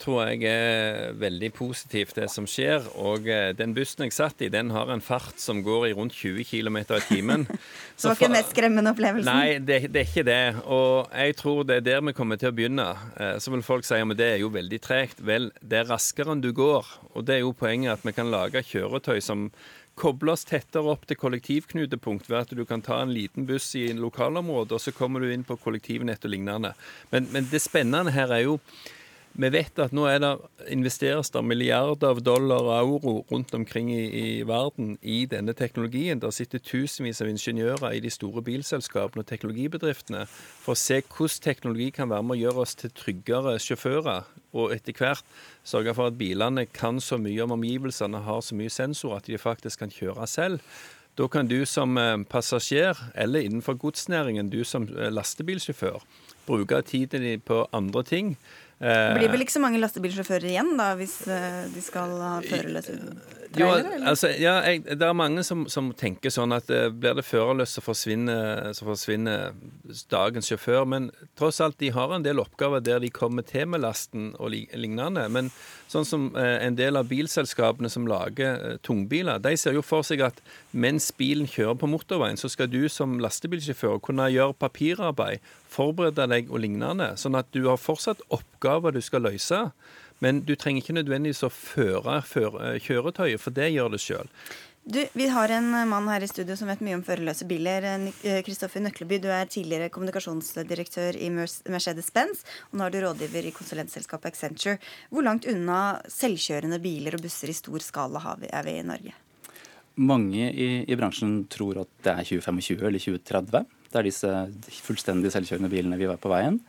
[0.00, 2.86] tror jeg er veldig positivt, det som skjer.
[2.96, 6.16] Og eh, den bussen jeg satt i, den har en fart som går i rundt
[6.16, 7.44] 20 km i timen.
[8.00, 9.28] Så det var ikke den mest skremmende opplevelsen?
[9.28, 10.44] Nei, det, det, er ikke det.
[10.64, 12.88] Og jeg tror det er der vi kommer til å begynne.
[13.20, 15.20] Eh, så vil folk si at det er jo veldig tregt.
[15.28, 16.88] Vel, det er raskere enn du går.
[17.12, 19.50] Og det er jo poenget at vi kan lage kjøretøy som
[19.98, 23.88] koble oss tettere opp til kollektivknutepunkt ved at du kan ta en liten buss i
[23.90, 26.72] en lokalområde, og så kommer du inn på kollektivnett og lignende.
[27.10, 28.58] Men, men det spennende her er jo
[29.32, 30.30] vi vet at nå det,
[30.74, 36.20] investeres det milliarder av dollar og euro rundt omkring i, i, verden i denne teknologien.
[36.20, 41.44] Der sitter tusenvis av ingeniører i de store bilselskapene og teknologibedriftene for å se hvordan
[41.46, 46.10] teknologi kan være med å gjøre oss til tryggere sjåfører og etter hvert sørge for
[46.10, 49.94] at bilene kan så mye om omgivelsene, har så mye sensorer at de faktisk kan
[49.94, 50.64] kjøre selv.
[51.18, 56.02] Da kan du som eh, passasjer, eller innenfor godsnæringen, du som eh, lastebilsjåfør,
[56.46, 58.36] bruke tiden din på andre ting.
[58.80, 62.94] Det blir vel ikke så mange lastebilsjåfører igjen da, hvis eh, de skal ha førerløse
[63.52, 63.98] trailere?
[64.08, 67.76] Altså, ja, jeg, det er mange som, som, tenker sånn at uh, blir det førerløst,
[67.76, 69.52] så forsvinner, så forsvinner
[70.08, 70.86] dagens sjåfør.
[70.88, 74.54] Men tross alt, de har en del oppgaver der de kommer til med lasten og
[74.54, 75.26] lignende.
[75.28, 75.52] Men
[75.90, 80.40] sånn som en del av bilselskapene som lager tungbiler, de ser jo for seg at
[80.72, 86.50] mens bilen kjører på motorveien, så skal du som lastebilsjåfør kunne gjøre papirarbeid forberede deg
[86.50, 87.12] og lignende.
[87.20, 89.68] Sånn at du har fortsatt oppgaver du skal løse.
[90.20, 94.28] Men du trenger ikke nødvendigvis å føre, føre kjøretøyet, for det gjør det sjøl.
[94.84, 97.84] Du, Vi har en mann her i studio som vet mye om førerløse biler.
[98.44, 102.44] Kristoffer Nøkleby, du er tidligere kommunikasjonsdirektør i Mercedes-Benz.
[102.72, 104.80] Og nå er du rådgiver i konsulentselskapet Accenture.
[105.12, 109.16] Hvor langt unna selvkjørende biler og busser i stor skala er vi i Norge?
[110.00, 113.64] Mange i, i bransjen tror at det er 2025 eller 2030.
[113.90, 114.34] Det er disse
[114.86, 116.60] fullstendig selvkjørende bilene vi var på veien.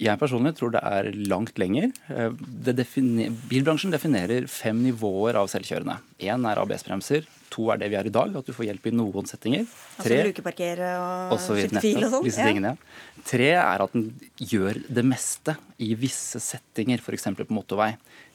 [0.00, 1.90] Jeg personlig tror det er langt lenger.
[2.08, 2.30] Eh,
[2.72, 5.98] definer, bilbransjen definerer fem nivåer av selvkjørende.
[6.24, 7.26] Én er ABS-bremser.
[7.50, 9.66] To er det vi er i dag, at du får hjelp i noen settinger.
[9.66, 10.90] Altså Tre, altså lukeparkere
[11.34, 12.64] og skifte fil og sånn?
[12.64, 12.72] Ja.
[13.28, 14.06] Tre er at den
[14.38, 17.28] gjør det meste i visse settinger, f.eks.
[17.42, 17.90] på motorvei.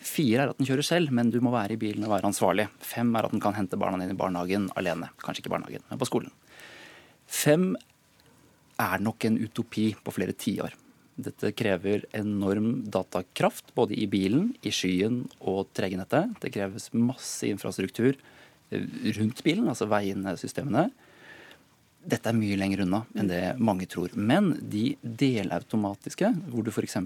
[0.05, 2.67] Fire er at den kjører selv, men du må være i bilen og være ansvarlig.
[2.83, 5.09] Fem er at den kan hente barna dine i barnehagen alene.
[5.23, 6.35] Kanskje ikke barnehagen, men på skolen.
[7.25, 7.73] Fem
[8.81, 10.75] er nok en utopi på flere tiår.
[11.15, 16.33] Dette krever enorm datakraft, både i bilen, i skyen og tregenettet.
[16.43, 20.89] Det kreves masse infrastruktur eh, rundt bilen, altså veiene, systemene.
[22.05, 24.11] Dette er mye lenger unna enn det mange tror.
[24.13, 26.99] Men de delautomatiske, hvor du f.eks.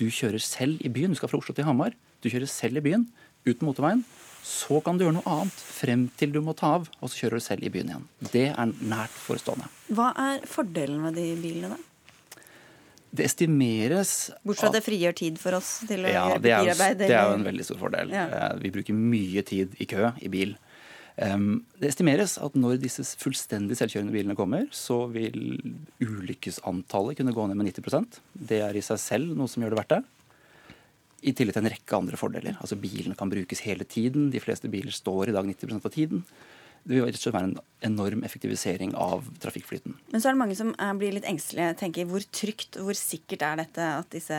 [0.00, 1.94] du kjører selv i byen, du skal fra Oslo til Hamar,
[2.24, 3.06] du kjører selv i byen
[3.44, 4.02] uten motorveien,
[4.42, 7.38] så kan du gjøre noe annet frem til du må ta av, og så kjører
[7.38, 8.04] du selv i byen igjen.
[8.32, 9.68] Det er nært forestående.
[9.94, 11.88] Hva er fordelen med de bilene, da?
[13.12, 16.94] Det estimeres Bortsett fra at det frigjør tid for oss til å ja, gjøre papirarbeid?
[16.96, 18.12] Det, det er jo en veldig stor fordel.
[18.16, 18.24] Ja.
[18.38, 20.54] Eh, vi bruker mye tid i kø i bil.
[21.12, 25.60] Det estimeres at når disse fullstendig selvkjørende bilene kommer, så vil
[26.00, 29.80] ulykkesantallet kunne gå ned med 90% Det er i seg selv noe som gjør det
[29.82, 30.02] verdt det.
[31.22, 32.56] I tillegg til en rekke andre fordeler.
[32.58, 34.30] Altså Bilene kan brukes hele tiden.
[34.32, 36.24] De fleste biler står i dag 90% av tiden.
[36.82, 39.94] Det vil rett og slett være en enorm effektivisering av trafikkflyten.
[40.10, 41.76] Men så er det mange som blir litt engstelige.
[41.78, 44.38] tenker Hvor trygt hvor sikkert er dette at disse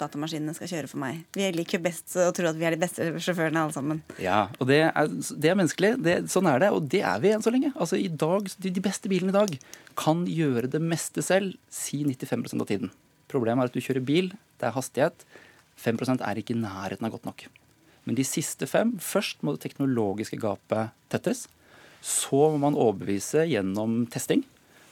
[0.00, 1.22] datamaskinene skal kjøre for meg?
[1.32, 4.04] Vi liker jo best å tro at vi er de beste sjåførene alle sammen.
[4.20, 5.94] Ja, og det er, det er menneskelig.
[6.04, 7.72] Det, sånn er det, og det er vi enn så lenge.
[7.80, 9.56] Altså i dag, De, de beste bilene i dag
[9.96, 12.92] kan gjøre det meste selv, si 95% av tiden.
[13.32, 15.24] Problemet er at du kjører bil, det er hastighet.
[15.78, 17.46] 5 er ikke i nærheten av godt nok.
[18.04, 21.46] Men de siste fem Først må det teknologiske gapet tettes.
[22.00, 24.44] Så må man overbevise gjennom testing.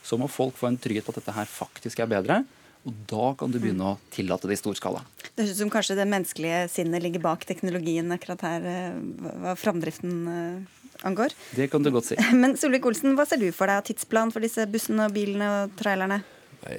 [0.07, 2.44] Så må folk få en trygghet på at dette her faktisk er bedre.
[2.87, 5.03] Og da kan du begynne å tillate det i stor skala.
[5.35, 9.01] Det høres ut som kanskje det menneskelige sinnet ligger bak teknologien akkurat her, eh,
[9.42, 11.35] hva framdriften eh, angår.
[11.59, 12.20] Det kan du godt si.
[12.42, 15.75] Men Solvik-Olsen, hva ser du for deg av tidsplan for disse bussene og bilene og
[15.81, 16.22] trailerne?
[16.62, 16.79] Nei,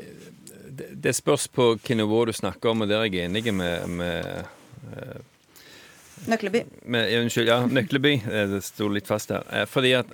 [0.78, 4.46] det spørs på hvilket nivå du snakker om, og der er jeg enig med, med
[4.92, 5.18] uh,
[6.26, 6.63] Nøkleby.
[6.90, 8.13] Med, unnskyld, ja, Nøkleby.
[8.26, 9.46] Det sto litt fast her.
[9.54, 10.10] Eh, fordi at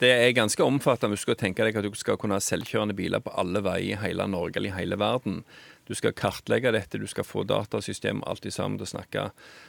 [0.00, 2.96] Det er ganske omfattende hvis du skal tenke deg at du skal kunne ha selvkjørende
[2.98, 5.44] biler på alle veier i hele Norge eller i hele verden.
[5.86, 9.28] Du skal kartlegge dette, du skal få datasystem alltid sammen til å snakke.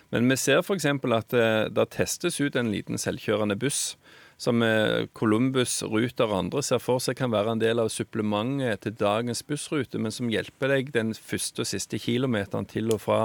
[0.10, 0.88] Men vi ser f.eks.
[0.89, 3.95] at det, eh, det testes ut en liten selvkjørende buss
[4.38, 4.62] som
[5.17, 9.41] Columbus, Ruter og andre ser for seg kan være en del av supplementet til dagens
[9.47, 13.21] bussrute, men som hjelper deg den første og siste kilometeren til og fra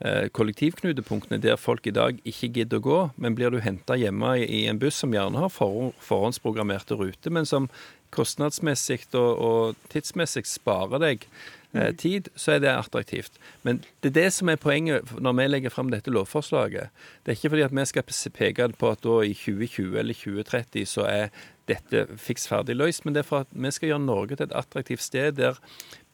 [0.00, 4.38] eh, kollektivknutepunktene der folk i dag ikke gidder å gå, men blir du henta hjemme
[4.44, 7.68] i en buss som gjerne har forhåndsprogrammerte ruter, men som
[8.16, 11.98] kostnadsmessig og, og tidsmessig sparer deg eh, mm.
[12.02, 13.40] tid, så er det attraktivt.
[13.66, 16.94] Men det er det som er poenget når vi legger fram dette lovforslaget.
[17.24, 20.88] Det er ikke fordi at vi skal peke på at da i 2020 eller 2030
[20.96, 21.28] så er
[21.66, 24.54] dette fiks ferdig løst, men det er for at vi skal gjøre Norge til et
[24.54, 25.58] attraktivt sted der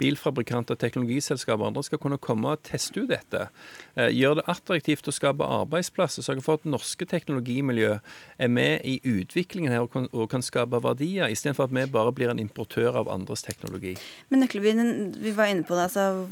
[0.03, 3.47] bilfabrikanter, teknologiselskaper og andre skal kunne komme og teste ut dette.
[3.95, 6.25] Eh, gjøre det attraktivt å skape arbeidsplasser.
[6.27, 7.95] Sørge for at norske teknologimiljø
[8.43, 12.15] er med i utviklingen her og kan, og kan skape verdier, istedenfor at vi bare
[12.17, 13.95] blir en importør av andres teknologi.
[14.33, 16.27] Men nøkkelbyen, vi var inne på det, altså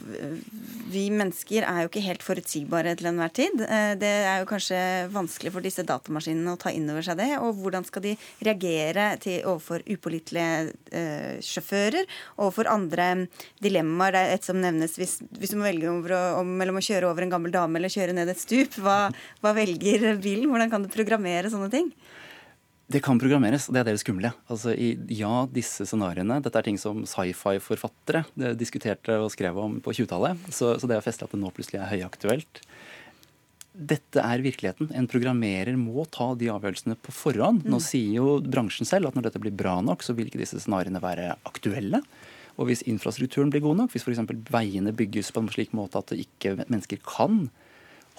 [0.91, 3.65] vi mennesker er jo ikke helt forutsigbare til enhver tid.
[3.67, 4.81] Eh, det er jo kanskje
[5.15, 7.31] vanskelig for disse datamaskinene å ta inn over seg det.
[7.41, 13.11] Og hvordan skal de reagere til, overfor upålitelige eh, sjåfører, overfor andre
[13.65, 14.15] dilemmaer.
[14.17, 17.27] Det er et som nevnes hvis, hvis du må velge å, mellom å kjøre over
[17.27, 18.81] en gammel dame eller kjøre ned et stup.
[18.81, 19.11] Hva,
[19.45, 20.49] hva velger bilen?
[20.51, 21.93] Hvordan kan du programmere sånne ting?
[22.91, 24.33] Det kan programmeres, og det er det skumle.
[24.51, 28.25] Altså, i, ja, disse scenarioene Dette er ting som sci-fi-forfattere
[28.59, 30.49] diskuterte og skrev om på 20-tallet.
[30.51, 32.63] Så, så, det er festlig at det nå plutselig er høyaktuelt.
[33.71, 34.91] Dette er virkeligheten.
[34.99, 37.63] En programmerer må ta de avgjørelsene på forhånd.
[37.63, 37.85] Nå mm.
[37.87, 41.05] sier jo bransjen selv at når dette blir bra nok, så vil ikke disse scenarioene
[41.05, 42.03] være aktuelle.
[42.59, 44.23] Og hvis infrastrukturen blir god nok, hvis f.eks.
[44.51, 47.47] veiene bygges på en slik måte at ikke mennesker kan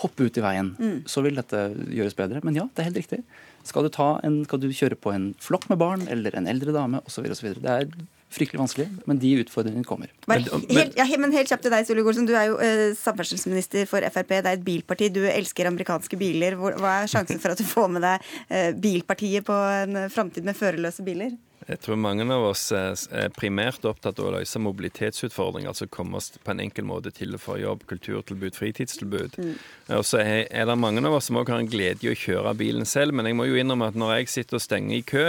[0.02, 0.98] hoppe ut i veien, mm.
[1.10, 2.41] så vil dette gjøres bedre.
[2.46, 3.22] Men ja, det er helt riktig.
[3.67, 3.91] Skal du,
[4.26, 7.28] en, skal du kjøre på en flokk med barn eller en eldre dame osv.
[7.30, 7.91] Det er
[8.32, 10.12] fryktelig vanskelig, men de utfordringene kommer.
[10.32, 12.28] Men, helt, ja, men helt kjapt til deg, Solveig Olsen.
[12.30, 14.32] Du er jo eh, samferdselsminister for Frp.
[14.38, 15.12] Det er et bilparti.
[15.13, 16.56] Du elsker amerikanske biler.
[16.58, 20.58] Hva er sjansen for at du får med deg eh, bilpartiet på en framtid med
[20.58, 21.36] førerløse biler?
[21.69, 25.69] Jeg tror mange av oss er primært opptatt av å løse mobilitetsutfordringer.
[25.69, 29.38] Altså komme oss på en enkel måte til og fra jobb, kulturtilbud, fritidstilbud.
[29.38, 29.54] Mm.
[29.97, 32.56] Og så er, det mange av oss som òg har en glede i å kjøre
[32.58, 33.13] bilen selv.
[33.17, 35.26] Men jeg må jo innrømme at når jeg sitter og stenger i kø,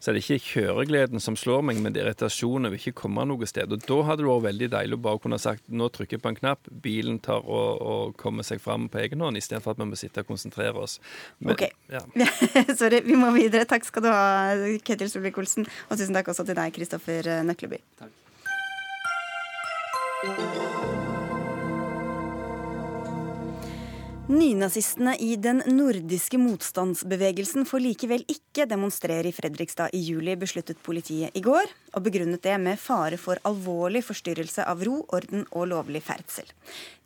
[0.00, 3.24] så er det ikke kjøregleden som slår meg, men det er irritasjonen over ikke komme
[3.28, 3.70] noe sted.
[3.72, 6.32] Og da hadde det vært veldig deilig å bare kunne sagt nå trykker jeg på
[6.32, 9.88] en knapp, bilen tar og, og kommer seg fram på egen hånd, istedenfor at vi
[9.88, 10.98] må sitte og konsentrere oss.
[11.38, 11.64] Men, OK.
[11.92, 12.02] Ja.
[12.80, 13.68] Sorry, vi må videre.
[13.68, 14.54] Takk skal du ha,
[14.86, 15.66] Ketil Solvik-Olsen.
[15.90, 17.82] Og tusen takk også til deg, Kristoffer Nøkleby.
[18.00, 18.22] Takk.
[24.26, 31.36] Nynazistene i den nordiske motstandsbevegelsen får likevel ikke demonstrere i Fredrikstad i juli, besluttet politiet
[31.38, 36.02] i går, og begrunnet det med fare for alvorlig forstyrrelse av ro, orden og lovlig
[36.02, 36.50] ferdsel.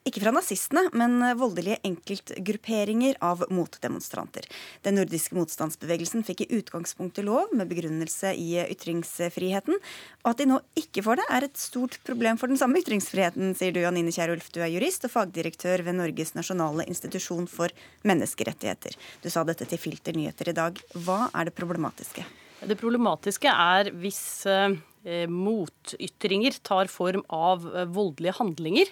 [0.09, 4.47] Ikke fra nazistene, men voldelige enkeltgrupperinger av motdemonstranter.
[4.87, 9.77] Den nordiske motstandsbevegelsen fikk i utgangspunktet lov med begrunnelse i ytringsfriheten.
[10.25, 13.53] Og at de nå ikke får det, er et stort problem for den samme ytringsfriheten,
[13.59, 14.49] sier du, Janine Kierulf.
[14.55, 17.73] Du er jurist og fagdirektør ved Norges nasjonale institusjon for
[18.09, 18.97] menneskerettigheter.
[19.21, 20.81] Du sa dette til Filter nyheter i dag.
[20.97, 22.25] Hva er det problematiske?
[22.61, 28.89] Det problematiske er hvis eh, motytringer tar form av eh, voldelige handlinger.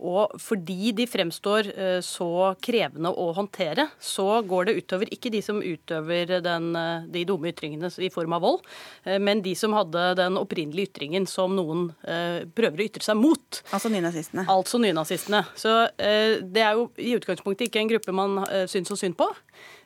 [0.00, 5.42] Og fordi de fremstår eh, så krevende å håndtere, så går det utover ikke de
[5.44, 8.64] som utøver den, eh, de dumme ytringene i form av vold,
[9.04, 13.60] eh, men de som hadde den opprinnelige ytringen som noen prøver å ytre seg mot.
[13.74, 14.44] Altså nynazistene.
[14.50, 15.42] Altså nynazistene.
[15.58, 18.38] Så det er jo i utgangspunktet ikke en gruppe man
[18.70, 19.28] syns så synd på.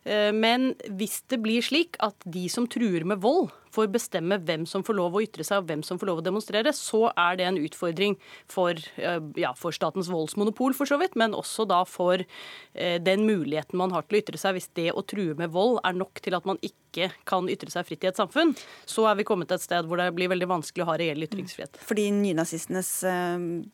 [0.05, 4.69] Eh, men hvis det blir slik at de som truer med vold, får bestemme hvem
[4.71, 7.41] som får lov å ytre seg og hvem som får lov å demonstrere, så er
[7.41, 8.15] det en utfordring
[8.47, 13.27] for, eh, ja, for statens voldsmonopol, for så vidt, men også da for eh, den
[13.27, 14.55] muligheten man har til å ytre seg.
[14.55, 17.89] Hvis det å true med vold er nok til at man ikke kan ytre seg
[17.89, 18.55] fritt i et samfunn,
[18.87, 21.27] så er vi kommet til et sted hvor det blir veldig vanskelig å ha reell
[21.27, 21.83] ytringsfrihet.
[21.83, 23.03] Fordi nynazistenes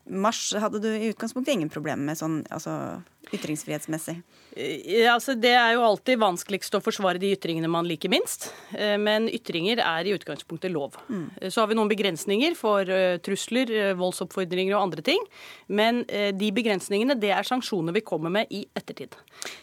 [0.08, 3.02] marsj hadde du i utgangspunktet ingen problemer med sånn altså
[3.34, 4.16] ytringsfrihetsmessig?
[4.56, 8.48] Ja, altså det er jo alltid vanskeligst å forsvare de ytringene man liker minst.
[8.74, 10.98] Eh, men ytringer er i utgangspunktet lov.
[11.08, 11.28] Mm.
[11.48, 12.88] Så har vi noen begrensninger for
[13.24, 15.22] trusler, voldsoppfordringer og andre ting.
[15.70, 19.14] Men de begrensningene det er sanksjoner vi kommer med i ettertid.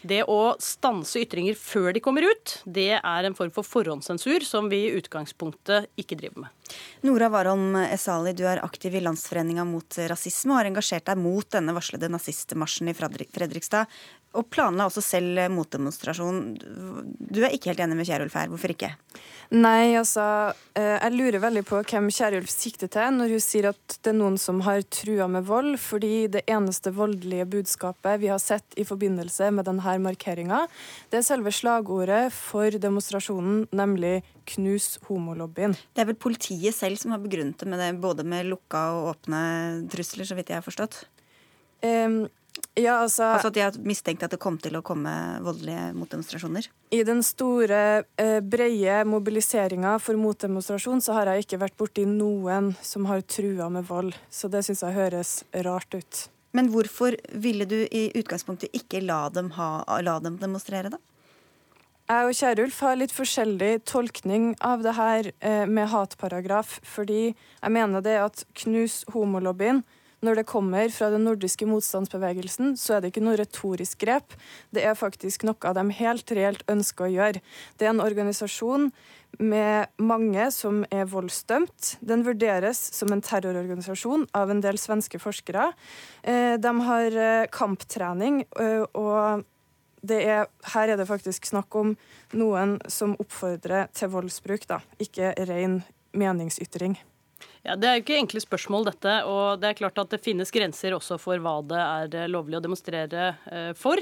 [0.02, 4.70] Det å stanse ytringer før de kommer ut, det er en form for forhåndssensur som
[4.72, 6.57] vi i utgangspunktet ikke driver med.
[7.06, 11.48] Nora Warholm Esali, du er aktiv i Landsforeninga mot rasisme og har engasjert deg mot
[11.54, 13.86] denne varslede nazistmarsjen i Fredrikstad.
[14.36, 16.42] Og planla også selv motdemonstrasjon.
[16.58, 18.50] Du er ikke helt enig med Kjerulf her.
[18.52, 18.90] Hvorfor ikke?
[19.48, 20.22] Nei, altså
[20.76, 24.18] eh, Jeg lurer veldig på hvem Kjerulf sikter til når hun sier at det er
[24.18, 28.84] noen som har trua med vold, fordi det eneste voldelige budskapet vi har sett i
[28.84, 30.66] forbindelse med denne markeringa,
[31.08, 34.18] det er selve slagordet for demonstrasjonen, nemlig
[34.48, 35.76] 'knus homolobbyen'.
[35.94, 39.12] Det er vel politiet selv som har begrunnet det med det, både med lukka og
[39.14, 41.04] åpne trusler, så vidt jeg har forstått?
[41.84, 42.26] Um,
[42.74, 45.10] ja, altså, altså At de har mistenkt at det kom til å komme
[45.44, 46.68] voldelige motdemonstrasjoner?
[46.94, 52.74] I den store, eh, brede mobiliseringa for motdemonstrasjon så har jeg ikke vært borti noen
[52.82, 54.14] som har trua med vold.
[54.30, 56.28] Så det syns jeg høres rart ut.
[56.52, 60.98] Men hvorfor ville du i utgangspunktet ikke la dem, ha, la dem demonstrere, da?
[62.08, 66.78] Jeg og Kjerulf har litt forskjellig tolkning av det her eh, med hatparagraf.
[66.80, 69.82] Fordi jeg mener det at knus homolobbyen
[70.24, 74.32] når det kommer fra den nordiske motstandsbevegelsen, så er det ikke noe retorisk grep.
[74.74, 77.42] Det er faktisk noe de helt reelt ønsker å gjøre.
[77.76, 78.88] Det er en organisasjon
[79.38, 81.98] med mange som er voldsdømt.
[82.00, 85.68] Den vurderes som en terrororganisasjon av en del svenske forskere.
[86.24, 88.42] Eh, de har eh, kamptrening,
[88.96, 89.44] og
[90.06, 91.94] er, her er det faktisk snakk om
[92.38, 95.82] noen som oppfordrer til voldsbruk, da, ikke ren
[96.16, 96.98] meningsytring.
[97.66, 99.14] Ja, Det er jo ikke enkle spørsmål, dette.
[99.28, 102.58] Og det er klart at det finnes grenser også for hva det er eh, lovlig
[102.58, 104.00] å demonstrere eh, for.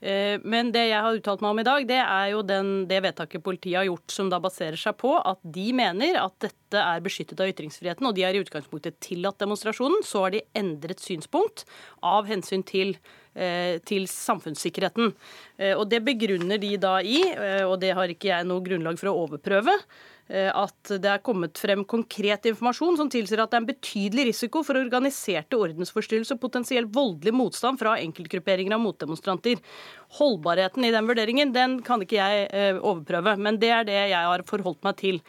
[0.00, 3.00] Eh, men det jeg har uttalt meg om i dag, det er jo den, det
[3.06, 7.04] vedtaket politiet har gjort, som da baserer seg på at de mener at dette er
[7.04, 10.02] beskyttet av ytringsfriheten, og de har i utgangspunktet tillatt demonstrasjonen.
[10.06, 11.64] Så har de endret synspunkt
[12.04, 12.98] av hensyn til
[13.36, 15.10] til samfunnssikkerheten.
[15.76, 17.20] Og Det begrunner de da i,
[17.68, 19.74] og det har ikke jeg noe grunnlag for å overprøve,
[20.26, 24.24] Eh, at det er kommet frem konkret informasjon som tilsier at det er en betydelig
[24.32, 29.62] risiko for organiserte ordensforstyrrelser og potensielt voldelig motstand fra enkeltgrupperinger av motdemonstranter.
[30.18, 34.32] Holdbarheten i den vurderingen den kan ikke jeg eh, overprøve, men det er det jeg
[34.32, 35.22] har forholdt meg til.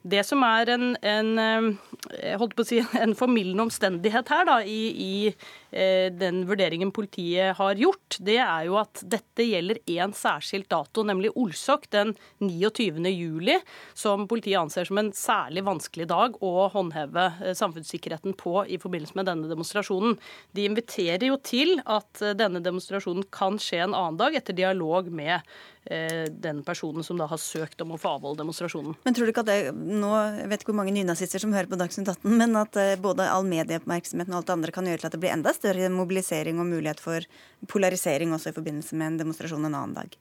[0.00, 5.32] Det som er en, en, eh, si, en formildende omstendighet her da, i, i,
[5.76, 11.04] eh, den vurderingen politiet har gjort, det er jo at dette gjelder én særskilt dato,
[11.04, 13.04] nemlig Olsok den 29.
[13.12, 13.58] juli,
[13.92, 19.18] som politiet anser som en særlig vanskelig dag å håndheve eh, samfunnssikkerheten på i forbindelse
[19.20, 20.16] med denne demonstrasjonen.
[20.56, 25.44] De inviterer jo til at denne demonstrasjonen kan skje en annen dag, etter dialog med
[25.84, 28.98] den personen som da har søkt om å få avholde demonstrasjonen.
[29.04, 31.70] Men tror du ikke at det nå, jeg vet ikke hvor mange nynazister som hører
[31.70, 35.02] på Dagsnytt 18, men at eh, både all medieoppmerksomheten og alt det andre kan gjøre
[35.02, 37.26] til at det blir enda større mobilisering og mulighet for
[37.70, 40.16] polarisering også i forbindelse med en demonstrasjon en annen dag?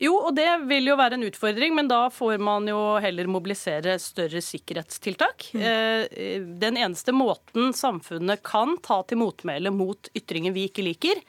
[0.00, 3.94] Jo, og det vil jo være en utfordring, men da får man jo heller mobilisere
[4.02, 5.50] større sikkerhetstiltak.
[5.54, 5.62] Mm.
[5.70, 11.22] Eh, den eneste måten samfunnet kan ta til motmæle mot ytringer vi ikke liker,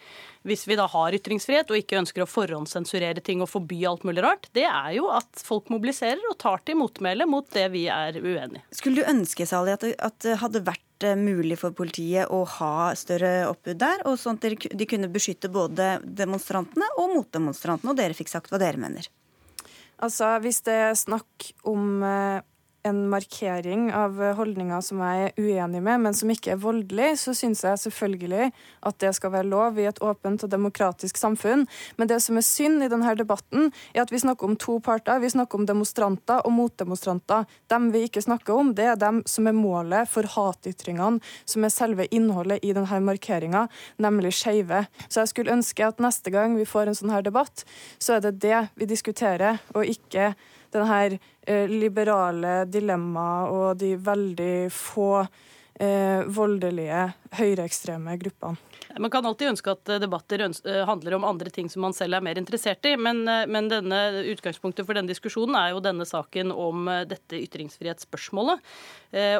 [0.46, 4.24] hvis vi da har ytringsfrihet og ikke ønsker å forhåndssensurere ting og forby alt mulig
[4.26, 8.20] rart, det er jo at folk mobiliserer og tar til motmæle mot det vi er
[8.22, 8.66] uenig i.
[8.78, 12.44] Skulle du ønske, Sali, at det, at det hadde vært eh, mulig for politiet å
[12.60, 18.00] ha større oppbud der, og sånn at de kunne beskytte både demonstrantene og motdemonstrantene, og
[18.00, 19.10] dere fikk sagt hva dere mener?
[20.04, 22.44] Altså, Hvis det er snakk om eh,
[22.86, 27.34] en markering av holdninger som jeg er uenig med, men som ikke er voldelig, så
[27.38, 28.50] syns jeg selvfølgelig
[28.86, 31.66] at det skal være lov i et åpent og demokratisk samfunn.
[31.98, 35.22] Men det som er synd i denne debatten, er at vi snakker om to parter.
[35.24, 37.50] Vi snakker om demonstranter og motdemonstranter.
[37.74, 41.74] Dem vi ikke snakker om, det er dem som er målet for hatytringene, som er
[41.74, 43.66] selve innholdet i denne markeringa,
[44.02, 44.86] nemlig skeive.
[45.08, 47.66] Så jeg skulle ønske at neste gang vi får en sånn her debatt,
[47.98, 50.34] så er det det vi diskuterer, og ikke
[50.76, 57.02] den her eh, liberale dilemmaet og de veldig få eh, voldelige
[57.40, 58.76] høyreekstreme gruppene.
[59.00, 62.24] Man kan alltid ønske at debatter eh, handler om andre ting som man selv er
[62.24, 64.02] mer interessert i, men, eh, men denne,
[64.32, 68.64] utgangspunktet for denne diskusjonen er jo denne saken om eh, dette ytringsfrihetsspørsmålet.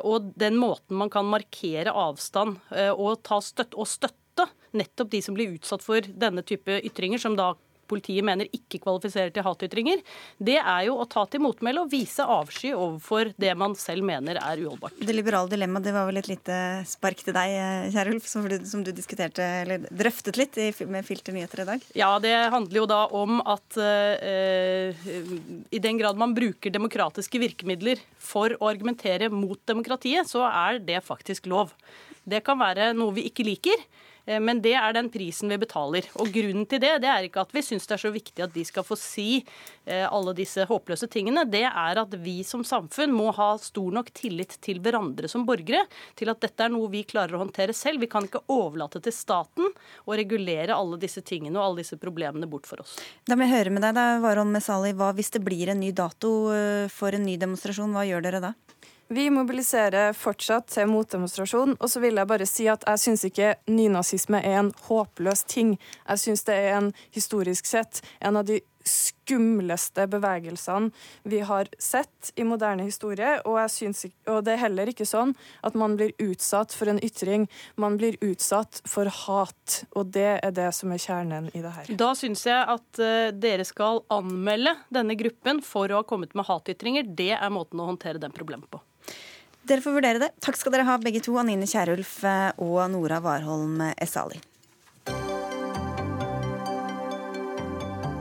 [0.08, 2.62] Og den måten man kan markere avstand
[2.96, 4.46] og, ta støtt, og støtte
[4.78, 7.50] nettopp de som blir utsatt for denne type ytringer, som da
[7.90, 10.02] politiet mener ikke kvalifiserer til hatytringer,
[10.38, 14.40] det er jo å ta til motmæle og vise avsky overfor det man selv mener
[14.42, 14.98] er uholdbart.
[15.00, 16.60] Det liberale dilemmaet, det var vel et lite
[16.90, 17.56] spark til deg,
[17.96, 20.60] Kjærulf, som, som du diskuterte, eller drøftet litt
[20.90, 21.86] med Filter nyheter i dag?
[21.98, 25.06] Ja, det handler jo da om at uh,
[25.70, 31.04] i den grad man bruker demokratiske virkemidler for å argumentere mot demokratiet, så er det
[31.06, 31.74] faktisk lov.
[32.26, 33.86] Det kan være noe vi ikke liker.
[34.26, 36.08] Eh, men det er den prisen vi betaler.
[36.22, 38.54] Og grunnen til det, det er ikke at vi syns det er så viktig at
[38.56, 41.46] de skal få si eh, alle disse håpløse tingene.
[41.50, 45.86] Det er at vi som samfunn må ha stor nok tillit til hverandre som borgere
[46.18, 48.04] til at dette er noe vi klarer å håndtere selv.
[48.04, 49.72] Vi kan ikke overlate til staten
[50.06, 52.98] å regulere alle disse tingene og alle disse problemene bort for oss.
[53.26, 55.92] Da må jeg høre med deg, da, Varon Mesali, hva hvis det blir en ny
[55.96, 58.56] dato eh, for en ny demonstrasjon, hva gjør dere da?
[59.08, 61.76] Vi mobiliserer fortsatt til motdemonstrasjon.
[61.78, 65.76] Og så vil jeg bare si at jeg syns ikke nynazisme er en håpløs ting.
[66.08, 70.92] Jeg syns det er en historisk sett en av de skumleste bevegelsene
[71.24, 73.40] vi har sett i moderne historie.
[73.46, 75.36] Og, synes, og, det er heller ikke sånn
[75.66, 77.48] at man blir utsatt for en ytring.
[77.82, 81.94] Man blir utsatt for hat, og det er det som er kjernen i det her.
[81.98, 86.50] Da syns jeg at uh, dere skal anmelde denne gruppen for å ha kommet med
[86.50, 87.10] hatytringer.
[87.10, 88.82] Det er måten å håndtere den problemet på.
[89.66, 90.30] Dere får vurdere det.
[90.46, 91.34] Takk skal dere ha, begge to.
[91.42, 94.38] Anine Kierulf eh, og Nora Warholm Esali.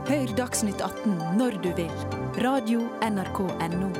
[0.05, 1.91] Hør Dagsnytt 18 når du vil.
[2.41, 3.91] Radio NRK Radio.nrk.no.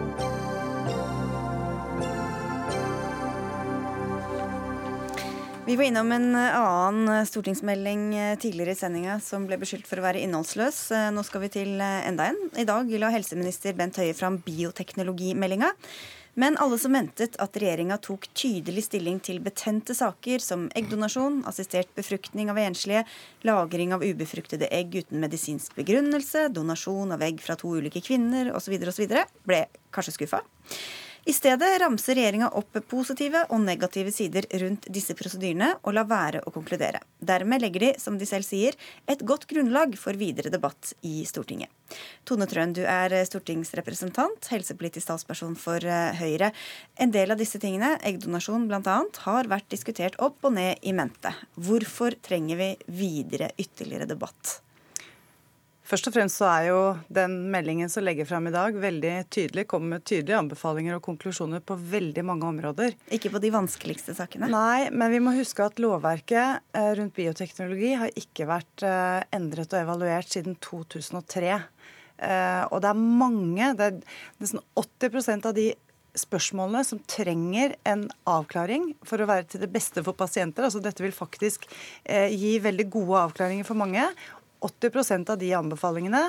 [5.66, 10.22] Vi var innom en annen stortingsmelding tidligere i sendinga som ble beskyldt for å være
[10.26, 10.84] innholdsløs.
[11.14, 12.38] Nå skal vi til enda en.
[12.58, 15.74] I dag la helseminister Bent Høie fram bioteknologimeldinga.
[16.36, 21.88] Men alle som ventet at regjeringa tok tydelig stilling til betente saker som eggdonasjon, assistert
[21.96, 23.06] befruktning av enslige,
[23.48, 28.76] lagring av ubefruktede egg uten medisinsk begrunnelse, donasjon av egg fra to ulike kvinner osv.,
[28.92, 29.16] osv.,
[29.48, 29.62] ble
[29.96, 30.44] kanskje skuffa.
[31.26, 36.43] I stedet ramser regjeringa opp positive og negative sider rundt disse prosedyrene, og lar være
[36.45, 36.99] å konkludere.
[37.17, 38.78] Dermed legger de, som de selv sier,
[39.09, 41.71] et godt grunnlag for videre debatt i Stortinget.
[42.30, 46.51] Tone Trøen, du er stortingsrepresentant, helsepolitisk talsperson for eh, Høyre.
[47.01, 51.34] En del av disse tingene, eggdonasjon bl.a., har vært diskutert opp og ned i mente.
[51.57, 52.69] Hvorfor trenger vi
[53.01, 54.59] videre ytterligere debatt?
[55.86, 56.78] Først og fremst så er jo
[57.14, 59.68] den meldingen som legger fram i dag, veldig tydelig.
[59.70, 62.96] Kommer med tydelige anbefalinger og konklusjoner på veldig mange områder.
[63.14, 64.50] Ikke på de vanskeligste sakene?
[64.50, 69.78] Nei, men vi må huske at lovverket eh, rundt bioteknologi har ikke vært eh, endret
[69.78, 71.54] og evaluert siden 2003.
[71.54, 74.00] Eh, og det er mange, det er
[74.42, 75.70] nesten 80% av de
[76.20, 80.66] spørsmålene som trenger en avklaring for å være til det beste for pasienter.
[80.68, 81.68] Altså Dette vil faktisk
[82.04, 84.08] eh, gi veldig gode avklaringer for mange.
[84.66, 86.22] 80% av de anbefalingene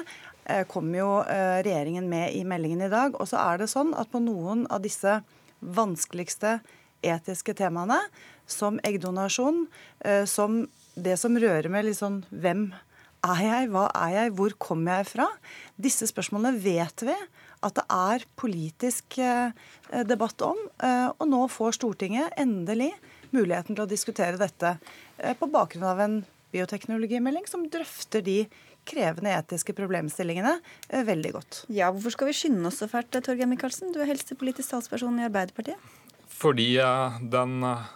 [0.45, 3.17] eh, kommer jo eh, regjeringen med i meldingen i dag.
[3.17, 5.21] Og så er det sånn at på noen av disse
[5.61, 6.59] vanskeligste
[7.07, 7.99] etiske temaene,
[8.47, 9.65] som eggdonasjon,
[10.05, 10.65] eh, som
[10.97, 12.69] det som rører med litt sånn hvem
[13.27, 15.27] er jeg, hva er jeg, hvor kommer jeg fra?
[15.81, 17.17] Disse spørsmålene vet vi
[17.67, 19.17] at det er politisk
[20.07, 20.61] debatt om.
[21.17, 22.93] Og nå får Stortinget endelig
[23.35, 24.77] muligheten til å diskutere dette
[25.41, 26.19] på bakgrunn av en
[26.57, 28.41] bioteknologimelding som drøfter de
[28.87, 30.57] krevende etiske problemstillingene
[30.89, 31.63] eh, veldig godt.
[31.73, 33.93] Ja, Hvorfor skal vi skynde oss så fælt, Torgeir Micaelsen?
[33.95, 35.81] Du er helsepolitisk talsperson i Arbeiderpartiet.
[36.37, 37.91] Fordi eh, den eh,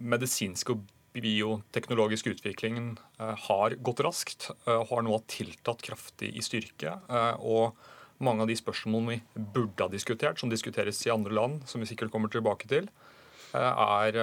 [0.00, 0.84] medisinske og
[1.14, 6.96] bioteknologiske utviklingen har gått raskt, har nå tiltatt kraftig i styrke.
[7.38, 7.76] og
[8.18, 11.86] mange av de spørsmålene vi burde ha diskutert, som diskuteres i andre land, som vi
[11.86, 12.90] sikkert kommer tilbake til,
[13.54, 14.18] er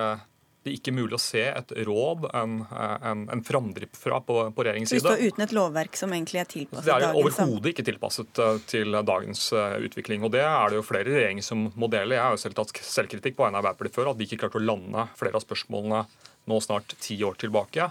[0.62, 4.66] det er ikke mulig å se et råd, en, en, en framdrift fra på, på
[4.66, 5.02] regjeringens side.
[5.02, 8.42] Vi står uten et lovverk som egentlig er tilpasset dagens Det er overhodet ikke tilpasset
[8.46, 10.22] uh, til dagens uh, utvikling.
[10.28, 12.14] og Det er det jo flere regjeringer som må dele.
[12.14, 14.62] Jeg har jo selv tatt selvkritikk på vegne av Arbeiderpartiet før, at de ikke klarte
[14.62, 16.06] å lande flere av spørsmålene
[16.52, 17.90] nå snart ti år tilbake.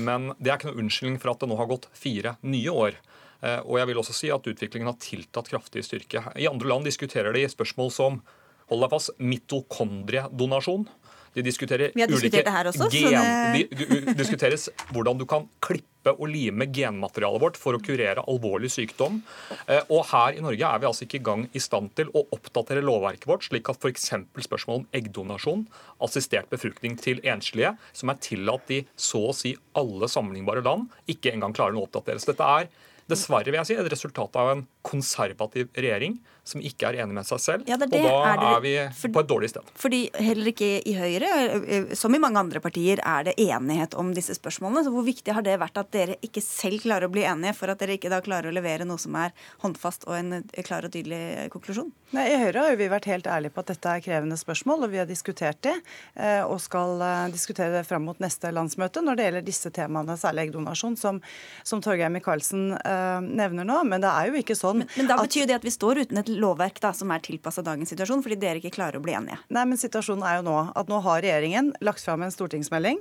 [0.00, 2.96] Men det er ikke noe unnskyldning for at det nå har gått fire nye år.
[3.64, 6.20] Og jeg vil også si at utviklingen har tiltatt kraftig styrke.
[6.36, 8.20] I andre land diskuterer de spørsmål som
[8.70, 10.86] hold deg fast, mitokondriedonasjon.
[11.36, 13.14] De diskuterer ulike det her også, gen,
[13.54, 18.72] de, de, diskuteres hvordan du kan klippe og lime genmaterialet vårt for å kurere alvorlig
[18.72, 19.20] sykdom.
[19.66, 22.24] Eh, og her i Norge er vi altså ikke i gang i stand til å
[22.34, 24.10] oppdatere lovverket vårt, slik at f.eks.
[24.48, 25.66] spørsmål om eggdonasjon,
[26.02, 31.34] assistert befruktning til enslige, som er tillatt i så å si alle sammenlignbare land, ikke
[31.36, 32.26] engang klarer å oppdateres.
[32.26, 32.70] Dette er
[33.10, 36.18] dessverre vil jeg si, et resultat av en konservativ regjering
[36.50, 37.68] som ikke er enig med seg selv.
[37.70, 39.70] Ja, og da er, det, er vi for, på et dårlig sted.
[39.78, 41.30] Fordi heller ikke i Høyre,
[41.60, 44.84] eh, som i mange andre partier, er det enighet om disse spørsmålene.
[44.86, 47.72] Så hvor viktig har det vært at dere ikke selv klarer å bli enige, for
[47.72, 50.94] at dere ikke da klarer å levere noe som er håndfast og en klar og
[50.94, 51.92] tydelig konklusjon?
[52.16, 54.94] Nei, I Høyre har vi vært helt ærlige på at dette er krevende spørsmål, og
[54.94, 55.76] vi har diskutert det.
[56.16, 60.18] Eh, og skal eh, diskutere det fram mot neste landsmøte når det gjelder disse temaene,
[60.18, 61.22] særlig eggdonasjon, som,
[61.66, 62.72] som Torgeir Micaelsen
[63.30, 63.78] nevner nå.
[63.86, 66.20] Men det er jo ikke sånn men, men da betyr det at vi står uten
[66.20, 69.38] et lovverk da, som er tilpassa dagens situasjon, fordi dere ikke klarer å bli enige?
[69.52, 73.00] Nei, men situasjonen er jo nå at nå har regjeringen lagt fram en stortingsmelding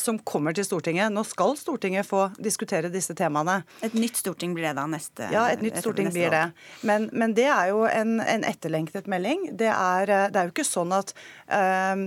[0.00, 1.12] som kommer til Stortinget.
[1.14, 3.60] Nå skal Stortinget få diskutere disse temaene.
[3.86, 6.44] Et nytt storting blir det da neste Ja, et nytt storting blir det.
[6.86, 9.50] Men, men, det er jo en, en etterlengtet melding.
[9.58, 11.14] Det er, det er, jo ikke sånn at
[11.46, 12.06] øh,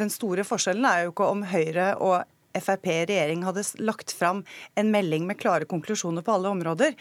[0.00, 2.20] Den store forskjellen er jo ikke om Høyre og
[2.56, 4.42] Frp i regjering hadde lagt fram
[4.78, 6.96] en melding med klare konklusjoner på alle områder.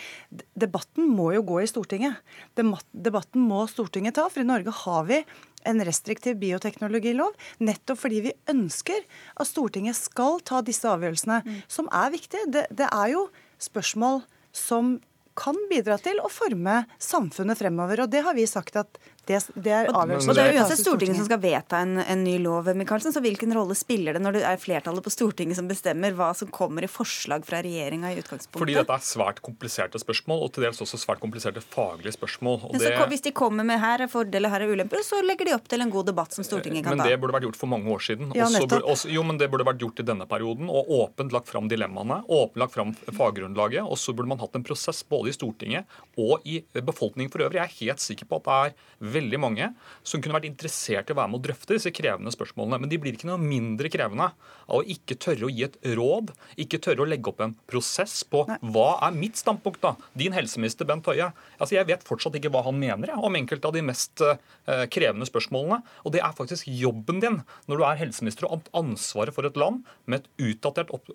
[0.60, 2.20] Debatten må jo gå i Stortinget.
[2.56, 5.24] Debatten må Stortinget ta, for i Norge har vi
[5.68, 9.04] en restriktiv bioteknologilov, nettopp fordi vi ønsker
[9.36, 11.62] at Stortinget skal ta disse avgjørelsene, mm.
[11.68, 12.48] som er viktige.
[12.48, 13.28] Det, det er jo
[13.60, 14.24] spørsmål
[14.56, 14.98] som
[15.40, 18.04] kan bidra til å forme samfunnet fremover.
[18.04, 19.00] Og det har vi sagt at
[19.30, 20.32] det, det er avgjørelsen.
[20.32, 22.70] Og det er uansett Stortinget som skal vedta en, en ny lov.
[22.78, 26.32] Michaelsen, så Hvilken rolle spiller det når det er flertallet på Stortinget som bestemmer hva
[26.38, 28.62] som kommer i forslag fra regjeringa i utgangspunktet?
[28.64, 32.64] Fordi dette er svært kompliserte spørsmål, og til dels også svært kompliserte faglige spørsmål.
[32.72, 33.08] Men så, det...
[33.14, 35.86] Hvis de kommer med her er fordeler, her er ulemper, så legger de opp til
[35.86, 37.04] en god debatt som Stortinget kan ta.
[37.04, 38.34] Men det burde vært gjort for mange år siden.
[38.38, 41.52] Ja, også, også, jo, men det burde vært gjort i denne perioden, og åpent lagt
[41.52, 43.86] fram dilemmaene, åpent lagt fram faggrunnlaget.
[43.86, 47.62] Og så burde man hatt en prosess både i Stortinget og i befolkningen for øvrig.
[47.62, 49.70] Jeg er helt sikker på at det er veldig mange
[50.08, 52.82] som kunne vært interessert i å være med å drøfte disse krevende spørsmålene.
[52.84, 54.32] Men de blir ikke noe mindre krevende
[54.70, 58.22] av å ikke tørre å gi et råd, ikke tørre å legge opp en prosess
[58.30, 58.60] på Nei.
[58.74, 59.96] hva er mitt standpunkt, da?
[60.18, 61.32] Din helseminister Bent Høie.
[61.58, 64.38] Altså, jeg vet fortsatt ikke hva han mener om enkelte av de mest uh,
[64.94, 65.82] krevende spørsmålene.
[66.06, 69.58] Og det er faktisk jobben din når du er helseminister og har ansvaret for et
[69.60, 71.10] land med et utdatert opp,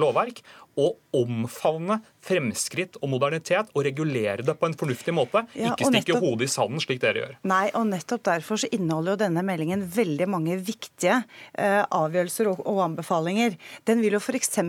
[0.00, 0.40] lovverk,
[0.78, 5.44] å omfavne fremskritt og modernitet og regulere det på en fornuftig måte.
[5.58, 6.26] Ja, ikke stikke nettopp...
[6.26, 7.36] hodet i sanden slik dere gjør.
[7.50, 11.20] Nei, og nettopp derfor så inneholder jo denne meldingen veldig mange viktige
[11.58, 13.56] eh, avgjørelser og, og, anbefalinger.
[13.88, 14.60] Den vil jo f.eks.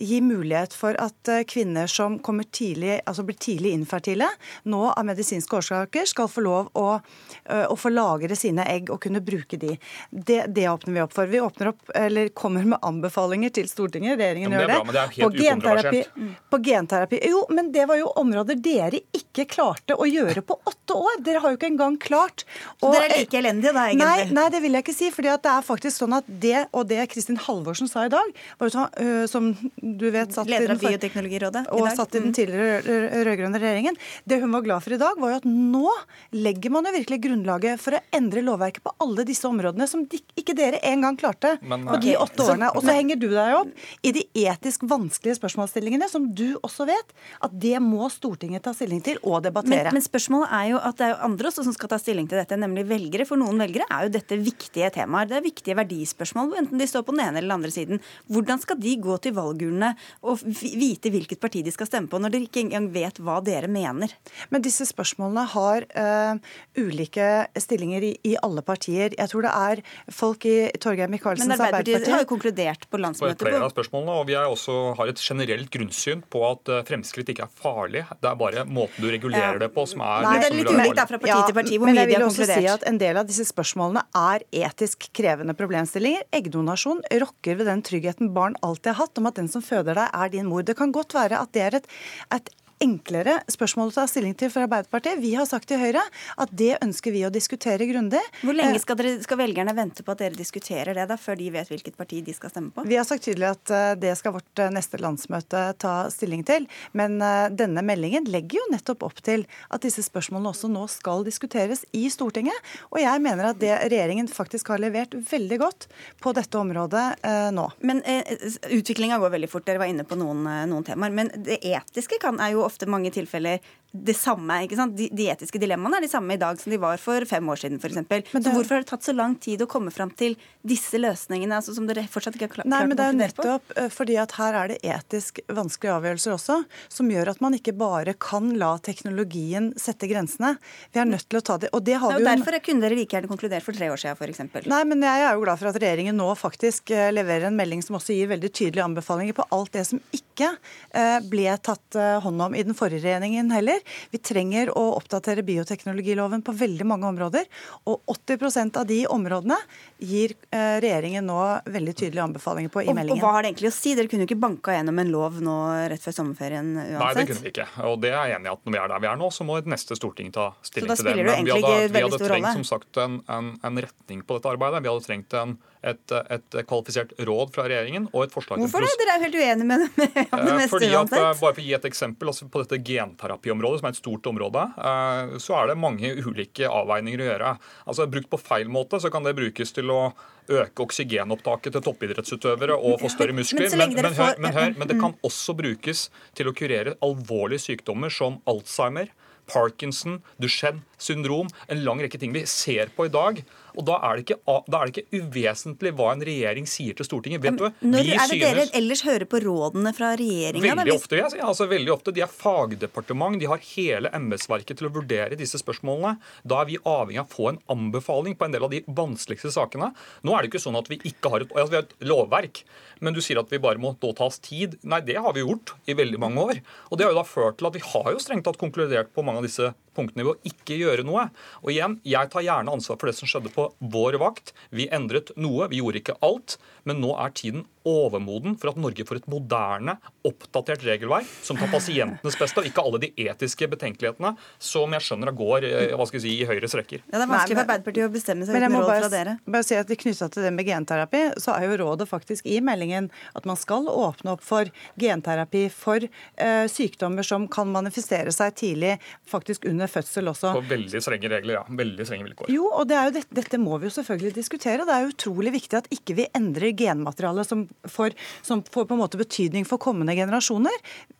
[0.00, 4.28] gi mulighet for at eh, kvinner som kommer tidlig, altså blir tidlig infertile,
[4.64, 9.00] nå av medisinske årsaker skal få lov å, uh, å få lagre sine egg og
[9.04, 9.76] kunne bruke de.
[10.10, 11.30] Det, det, åpner vi opp for.
[11.30, 14.18] Vi åpner opp, eller kommer med anbefalinger til Stortinget.
[14.20, 14.78] Regjeringen ja, gjør det.
[14.90, 16.02] Bra, det på genterapi,
[16.50, 17.20] på genterapi.
[17.30, 21.20] Jo, men det var jo områder dere ikke klarte å gjøre på åtte år.
[21.26, 22.44] Dere har jo ikke engang klart
[22.80, 24.06] Så Dere er like elendige da, egentlig?
[24.06, 25.10] Nei, nei, det vil jeg ikke si.
[25.14, 28.70] fordi det er faktisk sånn at det og det Kristin Halvorsen sa i dag, var
[28.70, 29.48] jo sånn, som
[29.80, 31.72] du vet satt Leder av Bioteknologirådet i dag.
[31.76, 32.36] Og satt i den mm.
[32.36, 33.98] tidligere rød-grønne regjeringen.
[34.28, 35.92] Det hun var glad for i dag, var jo at nå
[36.36, 40.56] legger man jo virkelig grunnlaget for å endre lovverket på alle disse områdene som ikke
[40.56, 42.70] dere engang klarte men, på de åtte årene.
[42.76, 47.16] Og så henger du deg opp i de etisk vanskelige spørsmålsstillingene, som du også vet
[47.44, 49.90] at det må Stortinget ta stilling til og debattere.
[49.90, 52.28] Men, men spørsmålet er jo at det er jo andre også som skal ta stilling
[52.30, 53.26] til dette, nemlig velgere.
[53.28, 55.28] For noen velgere er jo dette viktige temaer.
[55.30, 58.02] Det er viktige verdispørsmål, enten de står på den ene eller den andre siden.
[58.32, 59.92] Hvordan skal de gå til valgurnene
[60.26, 63.70] og vite hvilket parti de skal stemme på, når dere ikke engang vet hva dere
[63.70, 64.12] mener?
[64.52, 67.28] Men disse spørsmålene har uh, ulike
[67.60, 69.14] stillinger i, i, alle partier.
[69.16, 69.82] Jeg tror det er
[70.12, 73.40] folk i Torgeir Micaelsens Arbeiderparti Men Arbeiderpartiet har jo konkludert på landsmøtet.
[73.40, 77.30] På flere av spørsmålene, og Vi også har et generelt grunnsyn på at eh, fremskritt
[77.32, 78.02] ikke er farlig.
[78.20, 79.62] Det er bare måten du regulerer ja.
[79.64, 82.06] det på som er Nei, det er litt ulikt fra parti til parti hvor mye
[82.08, 82.36] de har konkludert.
[82.36, 86.26] Men jeg vil også si at En del av disse spørsmålene er etisk krevende problemstillinger.
[86.36, 90.08] Eggdonasjon rokker ved den tryggheten barn alltid har hatt om at den som føder deg,
[90.12, 90.64] er din mor.
[90.66, 91.90] Det kan godt være at det er et,
[92.34, 95.20] et enklere spørsmål å ta stilling til for Arbeiderpartiet.
[95.22, 96.02] Vi har sagt til Høyre
[96.36, 98.20] at det ønsker vi å diskutere grundig.
[98.42, 101.48] Hvor lenge skal, dere, skal velgerne vente på at dere diskuterer det, da, før de
[101.54, 102.84] vet hvilket parti de skal stemme på?
[102.88, 106.68] Vi har sagt tydelig at eh, det skal vårt eh, neste landsmøte ta stilling til.
[106.96, 111.24] Men eh, denne meldingen legger jo nettopp opp til at disse spørsmålene også nå skal
[111.26, 112.56] diskuteres i Stortinget.
[112.92, 115.88] Og jeg mener at det regjeringen faktisk har levert veldig godt
[116.20, 117.70] på dette området eh, nå.
[117.86, 118.36] Men eh,
[118.76, 119.64] Utviklinga går veldig fort.
[119.66, 121.14] Dere var inne på noen, noen temaer.
[121.14, 123.62] Men det etiske kan, er jo ofte mange tilfeller
[124.04, 124.58] det samme.
[124.64, 124.96] ikke sant?
[124.96, 127.60] De, de, etiske dilemmaene er de samme i dag som de var for fem år
[127.62, 127.98] siden f.eks.
[128.32, 130.36] Så hvorfor har det tatt så lang tid å komme fram til
[130.66, 133.68] disse løsningene altså, som dere fortsatt ikke har klart Nei, men Det er jo nettopp
[133.70, 133.76] på?
[133.80, 136.58] Eh, fordi at her er det etisk vanskelige avgjørelser også,
[136.92, 140.56] som gjør at man ikke bare kan la teknologien sette grensene.
[140.94, 141.72] Vi er nødt til å ta det.
[141.76, 142.30] Og det har Nei, vi jo...
[142.32, 144.68] Derfor kunne dere like gjerne konkludert for tre år siden f.eks.
[144.70, 147.84] Nei, men jeg er jo glad for at regjeringen nå faktisk eh, leverer en melding
[147.84, 150.52] som også gir veldig tydelige anbefalinger på alt det som ikke
[150.96, 153.80] eh, ble tatt hånd om i den forrige regjeringen heller.
[154.12, 157.48] Vi trenger å oppdatere bioteknologiloven på veldig mange områder.
[157.90, 159.58] Og 80% av de områdene
[160.02, 161.40] gir eh, regjeringen nå
[161.72, 163.20] veldig tydelige anbefalinger på i meldingen.
[163.20, 163.94] Og hva har det egentlig å si?
[163.98, 165.56] Dere kunne jo ikke banka gjennom en lov nå
[165.92, 166.98] rett før sommerferien uansett?
[167.02, 167.68] Nei, det kunne vi ikke.
[167.90, 169.46] Og det er jeg enig i at når vi er der vi er nå, så
[169.46, 171.16] må et neste storting ta stilling til det.
[171.26, 174.82] Men vi hadde, vi hadde trengt som sagt en, en, en retning på dette arbeidet.
[174.84, 178.92] Vi hadde trengt en et, et, kvalifisert råd fra regjeringen og et forslag Hvorfor det?
[179.00, 181.66] Dere er helt uenige med, med det eh, meste Fordi at, eh, Bare for å
[181.66, 185.72] gi et eksempel, altså På dette genterapiområdet, som er et stort område, eh, så er
[185.72, 187.52] det mange ulike avveininger å gjøre.
[187.86, 190.00] Altså Brukt på feil måte så kan det brukes til å
[190.46, 193.70] øke oksygenopptaket til toppidrettsutøvere og få større muskler.
[193.74, 195.22] Men, men, men, hør, men, hør, det kan mm.
[195.26, 196.06] også brukes
[196.38, 199.10] til å kurere alvorlige sykdommer som Alzheimer,
[199.46, 203.42] Parkinson, Duchenne syndrom, en lang rekke ting vi ser på i dag.
[203.76, 207.42] Og da er, ikke, da er, det ikke, uvesentlig hva en regjering sier til Stortinget.
[207.44, 210.76] Vet du, Når er det dere ellers hører på rådene fra regjeringa?
[210.80, 212.14] Veldig ofte, jeg, altså, veldig ofte.
[212.16, 213.38] De er fagdepartement.
[213.40, 216.16] De har hele embetsverket til å vurdere disse spørsmålene.
[216.48, 219.52] Da er vi avhengig av å få en anbefaling på en del av de vanskeligste
[219.54, 219.92] sakene.
[220.24, 222.62] Nå er det ikke sånn at vi ikke har et, altså, vi har et lovverk,
[223.04, 224.78] men du sier at vi bare må da ta oss tid.
[224.88, 226.62] Nei, det har vi gjort i veldig mange år.
[226.90, 229.24] Og det har jo da ført til at vi har jo strengt tatt konkludert på
[229.26, 231.28] mange av disse punktene ved å ikke gjøre noe.
[231.64, 234.54] Og igjen, jeg tar gjerne ansvar for det som skjedde på vår vakt.
[234.70, 236.58] Vi endret noe, vi gjorde ikke alt.
[236.86, 239.94] Men nå er tiden overmoden for at Norge får et moderne,
[240.26, 244.32] oppdatert regelverk som tar pasientenes beste, og ikke alle de etiske betenkelighetene
[244.62, 247.04] som jeg skjønner går eh, hva skal jeg si, i Høyres rekker.
[247.06, 249.36] Ja, Det er vanskelig for Arbeiderpartiet å bestemme seg uten råd fra dere.
[249.46, 253.08] Bare si at Knytta til det med genterapi, så er jo rådet faktisk i meldingen
[253.38, 254.70] at man skal åpne opp for
[255.00, 258.96] genterapi for uh, sykdommer som kan manifestere seg tidlig,
[259.30, 260.52] faktisk under fødsel også.
[260.56, 261.62] På veldig strenge regler, ja.
[261.80, 262.50] Veldig strenge vilkår.
[262.52, 264.86] Jo, og det jo dette, dette må vi jo selvfølgelig diskutere.
[264.88, 268.14] Det er utrolig viktig at ikke vi endrer genmaterialet som for,
[268.46, 270.74] som får på en måte betydning for kommende generasjoner.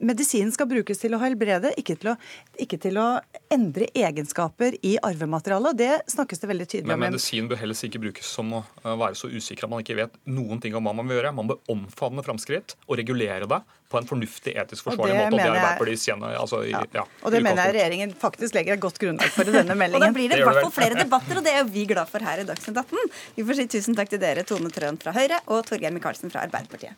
[0.06, 2.16] Medisinen skal brukes til å helbrede, ikke til å,
[2.62, 3.08] ikke til å
[3.52, 5.78] endre egenskaper i arvematerialet.
[5.78, 6.94] Det snakkes det veldig tydelig om.
[6.96, 10.20] Men medisin bør helst ikke brukes som å være så usikker at man ikke vet
[10.28, 11.34] noen ting om hva man vil gjøre.
[11.36, 15.28] Man bør omfavne framskritt og regulere det på en fornuftig, etisk forsvarlig og måte.
[15.28, 16.18] og det er Arbeiderpartiets jeg...
[16.42, 16.82] altså, ja.
[16.96, 20.02] Ja, og det mener jeg regjeringen faktisk legger et godt grunnlag for i denne meldingen.
[20.02, 22.26] og da blir det i hvert fall flere debatter, og det er vi glad for
[22.26, 23.14] her i Dagsnytt 18.
[23.38, 26.46] Vi får si tusen takk til dere, Tone Trøen fra Høyre og Torgeir Micaelsen fra
[26.48, 26.96] Arbeiderpartiet.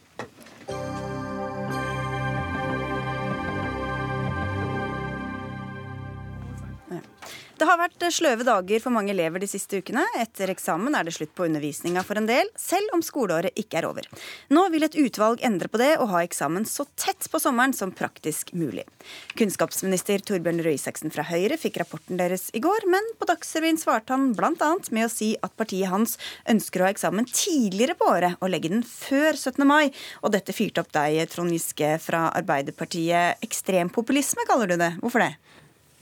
[7.59, 10.05] Det har vært sløve dager for mange elever de siste ukene.
[10.21, 13.89] Etter eksamen er det slutt på undervisninga for en del, selv om skoleåret ikke er
[13.89, 14.07] over.
[14.55, 17.91] Nå vil et utvalg endre på det og ha eksamen så tett på sommeren som
[17.91, 18.85] praktisk mulig.
[19.41, 24.15] Kunnskapsminister Torbjørn Røe Isaksen fra Høyre fikk rapporten deres i går, men på Dagsrevyen svarte
[24.15, 24.71] han bl.a.
[24.95, 26.15] med å si at partiet hans
[26.47, 29.67] ønsker å ha eksamen tidligere på året og legge den før 17.
[29.67, 29.91] mai.
[30.23, 33.43] Og dette fyrte opp deg, Trond Giske fra Arbeiderpartiet.
[33.43, 34.95] Ekstrempopulisme, kaller du det.
[35.03, 35.35] Hvorfor det?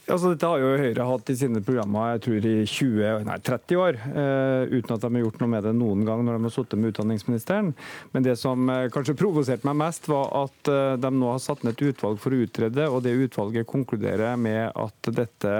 [0.07, 3.81] Altså, dette har jo Høyre hatt i sine programmer jeg tror i 20, nei, 30
[3.83, 6.55] år, uh, uten at de har gjort noe med det noen gang når de har
[6.55, 7.73] sittet med utdanningsministeren.
[8.15, 11.67] Men det som uh, kanskje provoserte meg mest, var at uh, de nå har satt
[11.67, 15.57] ned et utvalg for å utrede, og det utvalget konkluderer med at dette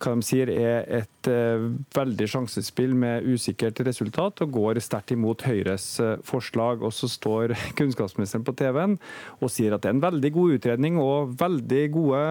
[0.00, 5.44] hva de sier er et uh, veldig sjansespill med usikkert resultat, og går sterkt imot
[5.44, 6.84] Høyres uh, forslag.
[6.86, 8.96] Og så står kunnskapsministeren på TV-en
[9.40, 12.24] og sier at det er en veldig god utredning og veldig gode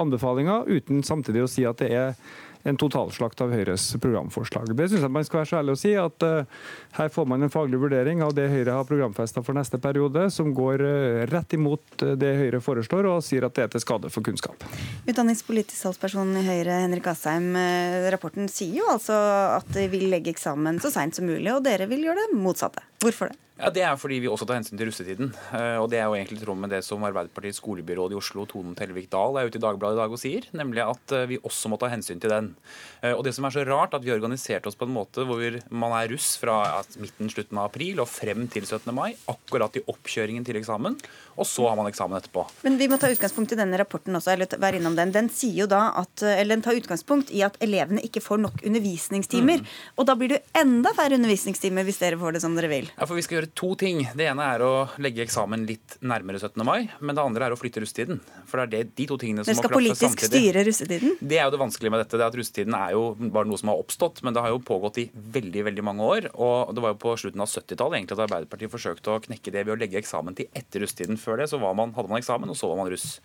[0.00, 2.16] anbefalinger, uten samtidig å si at det er
[2.64, 4.72] en totalslakt av Høyres programforslag.
[4.76, 6.64] Det syns jeg man skal være så ærlig å si at uh,
[6.96, 10.54] her får man en faglig vurdering av det Høyre har programfesta for neste periode, som
[10.56, 14.24] går uh, rett imot det Høyre foreslår, og sier at det er til skade for
[14.24, 14.64] kunnskap.
[15.04, 17.52] Utdanningspolitisk talsperson i Høyre, Henrik Asheim.
[17.58, 19.16] Eh, rapporten sier jo altså
[19.58, 22.84] at de vil legge eksamen så seint som mulig, og dere vil gjøre det motsatte.
[23.04, 23.38] Hvorfor det?
[23.54, 25.28] Ja, Det er fordi vi også tar hensyn til russetiden.
[25.54, 28.46] Eh, og Det er jo egentlig i tråd med det som Arbeiderpartiets skolebyråd i Oslo,
[28.50, 31.38] Tonen Tellevik Dahl, er ute i Dagbladet i dag og sier, nemlig at eh, vi
[31.38, 32.56] også må ta hensyn til den.
[33.00, 35.60] Eh, og det som er så rart, at vi organiserte oss på en måte hvor
[35.70, 38.90] man er russ fra midten, slutten av april og frem til 17.
[38.90, 40.98] mai, akkurat i oppkjøringen til eksamen,
[41.38, 42.42] og så har man eksamen etterpå.
[42.66, 45.14] Men vi må ta utgangspunkt i denne rapporten også, eller være innom den.
[45.14, 48.66] Den sier jo da at, eller den tar utgangspunkt i at elevene ikke får nok
[48.66, 49.62] undervisningstimer.
[49.62, 49.72] Mm.
[49.94, 52.90] Og da blir det enda færre undervisningstimer hvis dere får det som dere vil.
[52.98, 54.02] Ja, for vi skal gjøre to ting.
[54.16, 54.72] Det ene er å
[55.02, 56.62] legge eksamen litt nærmere 17.
[56.66, 56.88] mai.
[57.00, 58.20] Men det andre er å flytte russetiden.
[58.48, 59.94] For det er det, de to tingene som må klaffe samtidig.
[59.94, 61.16] Men skal politisk styre russetiden?
[61.20, 62.20] Det er jo det vanskelige med dette.
[62.20, 63.02] det at Russetiden er jo
[63.34, 66.30] bare noe som har oppstått, men det har jo pågått i veldig veldig mange år.
[66.34, 69.66] Og det var jo på slutten av 70-tallet egentlig at Arbeiderpartiet forsøkte å knekke det
[69.66, 71.20] ved å legge eksamen til etter russetiden.
[71.20, 73.18] Før det så man, hadde man eksamen, og så var man russ.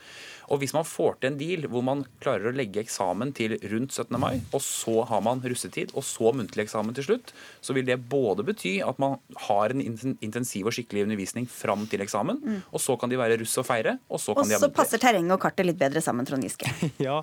[0.50, 3.94] Og hvis man får til en deal hvor man klarer å legge eksamen til rundt
[3.94, 4.18] 17.
[4.22, 8.00] mai, og så har man russetid, og så muntlig eksamen til slutt, så vil det
[8.10, 9.84] både bety at man har en
[10.26, 12.60] intensiv og skikkelig undervisning fram til eksamen, mm.
[12.74, 14.60] og så kan de være russ og feire, og så kan og de.
[14.62, 16.70] Så passer terrenget og kartet litt bedre sammen, Trond Giske.
[17.08, 17.20] ja,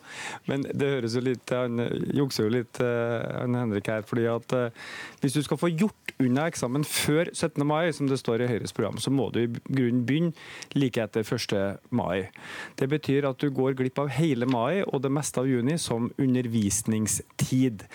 [0.50, 1.80] men det høres jo litt Han
[2.16, 4.86] jukser jo litt, eh, han Henrik her, fordi at eh,
[5.22, 7.64] hvis du skal få gjort unna eksamen før 17.
[7.66, 11.26] mai, som det står i Høyres program, så må du i grunnen begynne like etter
[11.26, 11.80] 1.
[11.90, 12.28] mai.
[12.78, 16.10] Det betyr at du går glipp av hele mai og det meste av juni som
[16.20, 17.86] undervisningstid.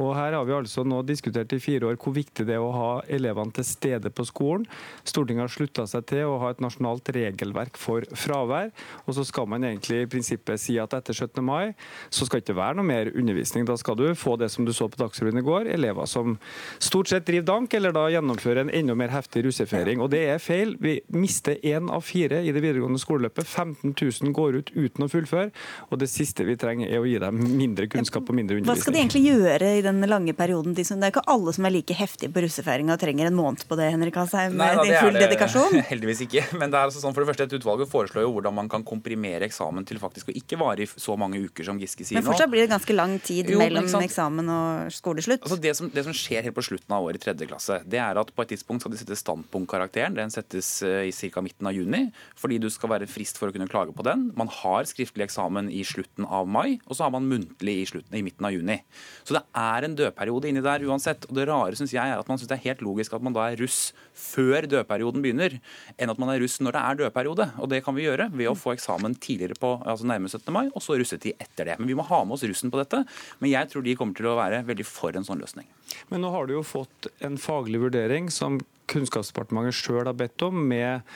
[0.00, 2.72] Og Her har vi altså nå diskutert i fire år hvor viktig det er å
[2.74, 4.64] ha elevene til stede på skolen.
[5.06, 8.72] Stortinget har slutta seg til å ha et nasjonalt regelverk for fravær.
[9.06, 11.38] Og så skal man egentlig i prinsippet si at etter 17.
[11.44, 11.74] mai
[12.10, 13.68] så skal det ikke være noe mer undervisning.
[13.68, 16.38] Da skal du få det som du så på Dagsrevyen i går, elever som
[16.82, 20.02] stort sett driver dank, eller da gjennomfører en enda mer heftig russefeiring.
[20.02, 20.74] Og det er feil.
[20.82, 23.46] Vi mister én av fire i det videregående skoleløpet.
[23.46, 25.52] 15 000 går ut uten å fullføre.
[25.90, 28.74] Og det siste vi trenger er å gi dem mindre kunnskap og mindre undervisning.
[28.74, 30.74] Hva skal de egentlig gjøre i den lange perioden.
[30.76, 33.36] De som, det er ikke alle som er like heftige på russefeiringa og trenger en
[33.38, 34.56] måned på det, Henrik Asheim.
[34.58, 35.78] Nei, da, full det, dedikasjon?
[35.90, 36.46] Heldigvis ikke.
[36.60, 38.86] Men det er altså sånn, for det første, et utvalget foreslår jo hvordan man kan
[38.86, 42.22] komprimere eksamen til faktisk å ikke vare i så mange uker som Giske sier nå.
[42.22, 45.44] Men fortsatt blir det ganske lang tid jo, mellom eksamen og skoleslutt.
[45.44, 48.00] Altså det, som, det som skjer helt på slutten av året i tredje klasse, det
[48.02, 50.16] er at på et tidspunkt skal de sette standpunktkarakteren.
[50.18, 51.44] Den settes eh, i ca.
[51.44, 52.06] midten av juni,
[52.38, 54.28] fordi du skal være frist for å kunne klage på den.
[54.38, 58.16] Man har skriftlig eksamen i slutten av mai, og så har man muntlig i, slutten,
[58.18, 58.80] i midten av juni.
[59.24, 61.26] Så det er en dødperiode dødperiode inni der uansett.
[61.28, 63.34] Og det rare syns jeg er at man syns det er helt logisk at man
[63.34, 65.58] da er russ før dødperioden begynner,
[65.98, 67.48] enn at man er russ når det er dødperiode.
[67.58, 70.52] Og det kan vi gjøre ved å få eksamen tidligere på altså nærme 17.
[70.54, 71.78] mai, og så russetid etter det.
[71.78, 73.04] Men vi må ha med oss russen på dette.
[73.40, 75.68] Men jeg tror de kommer til å være veldig for en sånn løsning.
[76.10, 78.60] Men nå har du jo fått en faglig vurdering som
[78.90, 81.06] Kunnskapsdepartementet sjøl har bedt om, med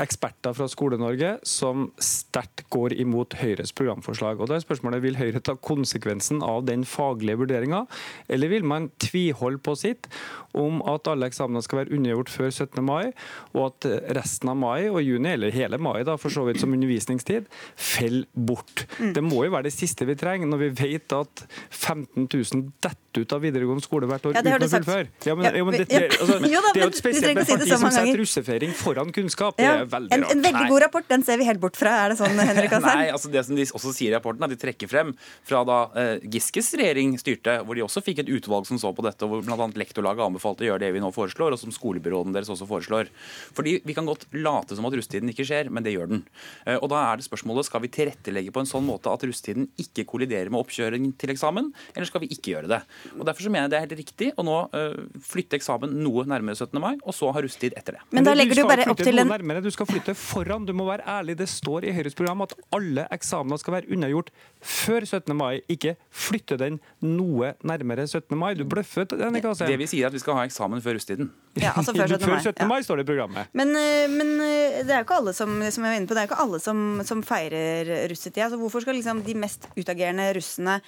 [0.00, 4.40] eksperter fra Skole-Norge som sterkt går imot Høyres programforslag.
[4.40, 7.84] Og da er spørsmålet, Vil Høyre ta konsekvensen av den faglige vurderinga,
[8.28, 10.08] eller vil man tviholde på sitt
[10.56, 12.82] om at alle eksamener skal være undergjort før 17.
[12.84, 13.12] mai,
[13.52, 13.88] og at
[14.18, 18.28] resten av mai og juni, eller hele mai da, for så vidt som undervisningstid, faller
[18.32, 18.86] bort?
[18.98, 19.12] Mm.
[19.16, 23.22] Det må jo være det siste vi trenger, når vi vet at 15 000 detter
[23.22, 25.08] ut av videregående skole hvert år ja, uten å fullføre.
[25.26, 28.20] Ja, men, ja, men det, altså, det, er jo et spesielt med parti som setter
[28.22, 29.58] russefeiring foran kunnskap.
[29.60, 31.94] Det er veldig en, en, veldig god rapport, den ser vi helt bort fra.
[32.04, 33.02] Er det sånn, Henrik Asheim?
[33.02, 35.12] Nei, altså det som de også sier i rapporten, er at de trekker frem
[35.48, 39.04] fra da eh, Giskes regjering styrte, hvor de også fikk et utvalg som så på
[39.06, 39.68] dette, og hvor bl.a.
[39.82, 43.10] Lektorlaget anbefalte å gjøre det vi nå foreslår, og som skolebyråden deres også foreslår.
[43.56, 46.24] Fordi Vi kan godt late som at rusttiden ikke skjer, men det gjør den.
[46.66, 49.68] Eh, og Da er det spørsmålet skal vi tilrettelegge på en sånn måte at rusttiden
[49.80, 52.82] ikke kolliderer med oppkjøring til eksamen, eller skal vi ikke gjøre det?
[53.18, 56.24] Og Derfor så mener jeg det er helt riktig å nå uh, flytte eksamen noe
[56.28, 56.76] nærmere 17.
[56.82, 58.02] mai, og så ha russetid etter det.
[58.12, 59.30] Men da legger du, bare opp til en...
[59.72, 60.66] Skal flytte foran.
[60.68, 61.38] Du må være ærlig.
[61.40, 64.32] Det står i Høyres program at alle eksamener skal være unnagjort
[64.62, 65.34] før 17.
[65.36, 68.36] mai, ikke flytte den noe nærmere 17.
[68.38, 68.54] mai.
[68.58, 69.06] Du bløffer.
[69.10, 69.18] Det,
[69.66, 71.30] det vi sier, er at vi skal ha eksamen før russetiden.
[71.60, 72.30] Ja, altså før 17.
[72.30, 72.38] mai.
[72.40, 72.68] Før 17.
[72.70, 73.50] mai står det i programmet.
[73.58, 76.16] Men, eh, men, eh, det er jo ikke alle som, som jeg var inne på,
[76.16, 78.48] det er ikke alle som, som feirer russetida.
[78.52, 80.78] Så hvorfor skal liksom de mest utagerende russene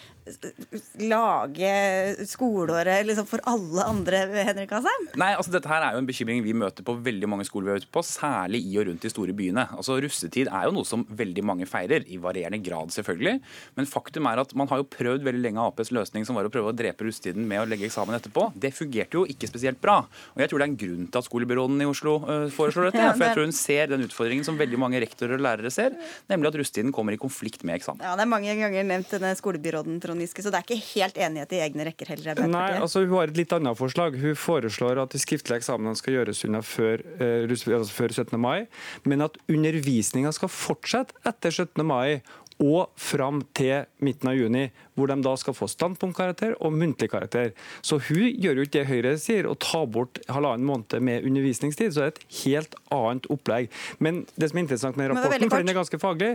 [1.04, 1.72] lage
[2.30, 5.08] skoleåret liksom for alle andre, Henrik Asheim?
[5.20, 7.74] Nei, altså dette her er jo en bekymring vi møter på veldig mange skoler vi
[7.76, 9.66] er ute på, særlig i og rundt de store byene.
[9.76, 13.40] Altså Russetid er jo noe som veldig mange feirer, i varierende grad selvfølgelig.
[13.78, 16.52] Men faktum er at man har jo prøvd veldig lenge Aps løsning, som var å
[16.52, 18.50] prøve å drepe russetiden med å legge eksamen etterpå.
[18.60, 20.00] Det fungerte jo ikke spesielt bra.
[20.34, 23.06] Og jeg tror det er en grunn til at skolebyråden i Oslo uh, foreslår dette.
[23.16, 25.96] For jeg tror hun ser den utfordringen som veldig mange rektorer og lærere ser,
[26.30, 28.04] nemlig at russetiden kommer i konflikt med eksamen.
[28.04, 31.20] Ja, det er mange ganger nevnt denne skolebyråden, Trond Giske, så det er ikke helt
[31.26, 32.44] enighet i egne rekker heller?
[32.50, 34.18] Nei, altså hun har et litt annet forslag.
[34.20, 38.38] Hun foreslår at de skriftlige eksamenene skal gjøres unna før, uh, altså før 17.
[38.40, 38.66] mai,
[39.08, 41.84] men at undervisninga skal fortsette etter 17.
[41.86, 42.20] mai
[42.62, 47.52] og fram til midten av juni, hvor de da skal få standpunktkarakter og muntlig karakter.
[47.82, 51.94] Så hun gjør jo ikke det Høyre sier, å ta bort halvannen måned med undervisningstid.
[51.94, 53.70] Så det er et helt annet opplegg.
[54.02, 56.30] Men det som er interessant med rapporten, for den er ganske faglig,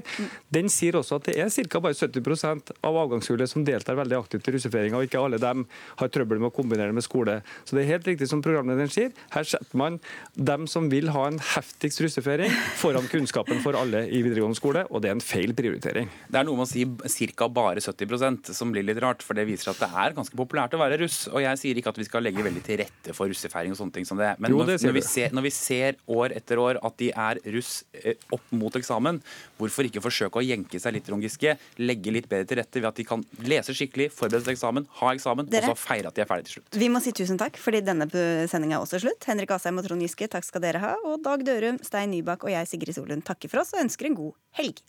[0.55, 1.82] den sier også at det er ca.
[1.84, 5.66] bare 70% av avgangshullet som deltar veldig aktivt i russefeiringa, og ikke alle dem
[6.01, 7.39] har trøbbel med å kombinere det med skole.
[7.64, 9.99] Så det er helt riktig som programlederen sier, her setter man
[10.36, 15.03] dem som vil ha en heftigst russefeiring, foran kunnskapen for alle i videregående skole, og
[15.03, 16.10] det er en feil prioritering.
[16.30, 17.49] Det er noe med å si ca.
[17.53, 20.82] bare 70 som blir litt rart, for det viser at det er ganske populært å
[20.82, 21.22] være russ.
[21.32, 23.95] Og jeg sier ikke at vi skal legge veldig til rette for russefeiring og sånne
[23.97, 24.32] ting som det.
[24.39, 26.97] Men Jo, når, det når, når, vi ser, når vi ser år etter år at
[27.02, 29.22] de er russ eh, opp mot eksamen,
[29.60, 31.56] hvorfor ikke forsøke å jenke seg litt, Trond Giske?
[31.82, 34.89] Legge litt bedre til rette ved at de kan lese skikkelig, forberede seg til eksamen,
[35.02, 35.72] ha eksamen, Dere?
[35.72, 36.80] og så feire at de er ferdige til slutt.
[36.84, 38.10] Vi må si tusen takk, fordi denne
[38.52, 39.28] sendinga er også slutt.
[39.30, 40.93] Henrik Asheim og Trond Giske, takk skal dere ha.
[41.10, 44.18] Og Dag Dørum, Stein Nybakk og jeg, Sigrid Solund, takker for oss og ønsker en
[44.20, 44.82] god helg.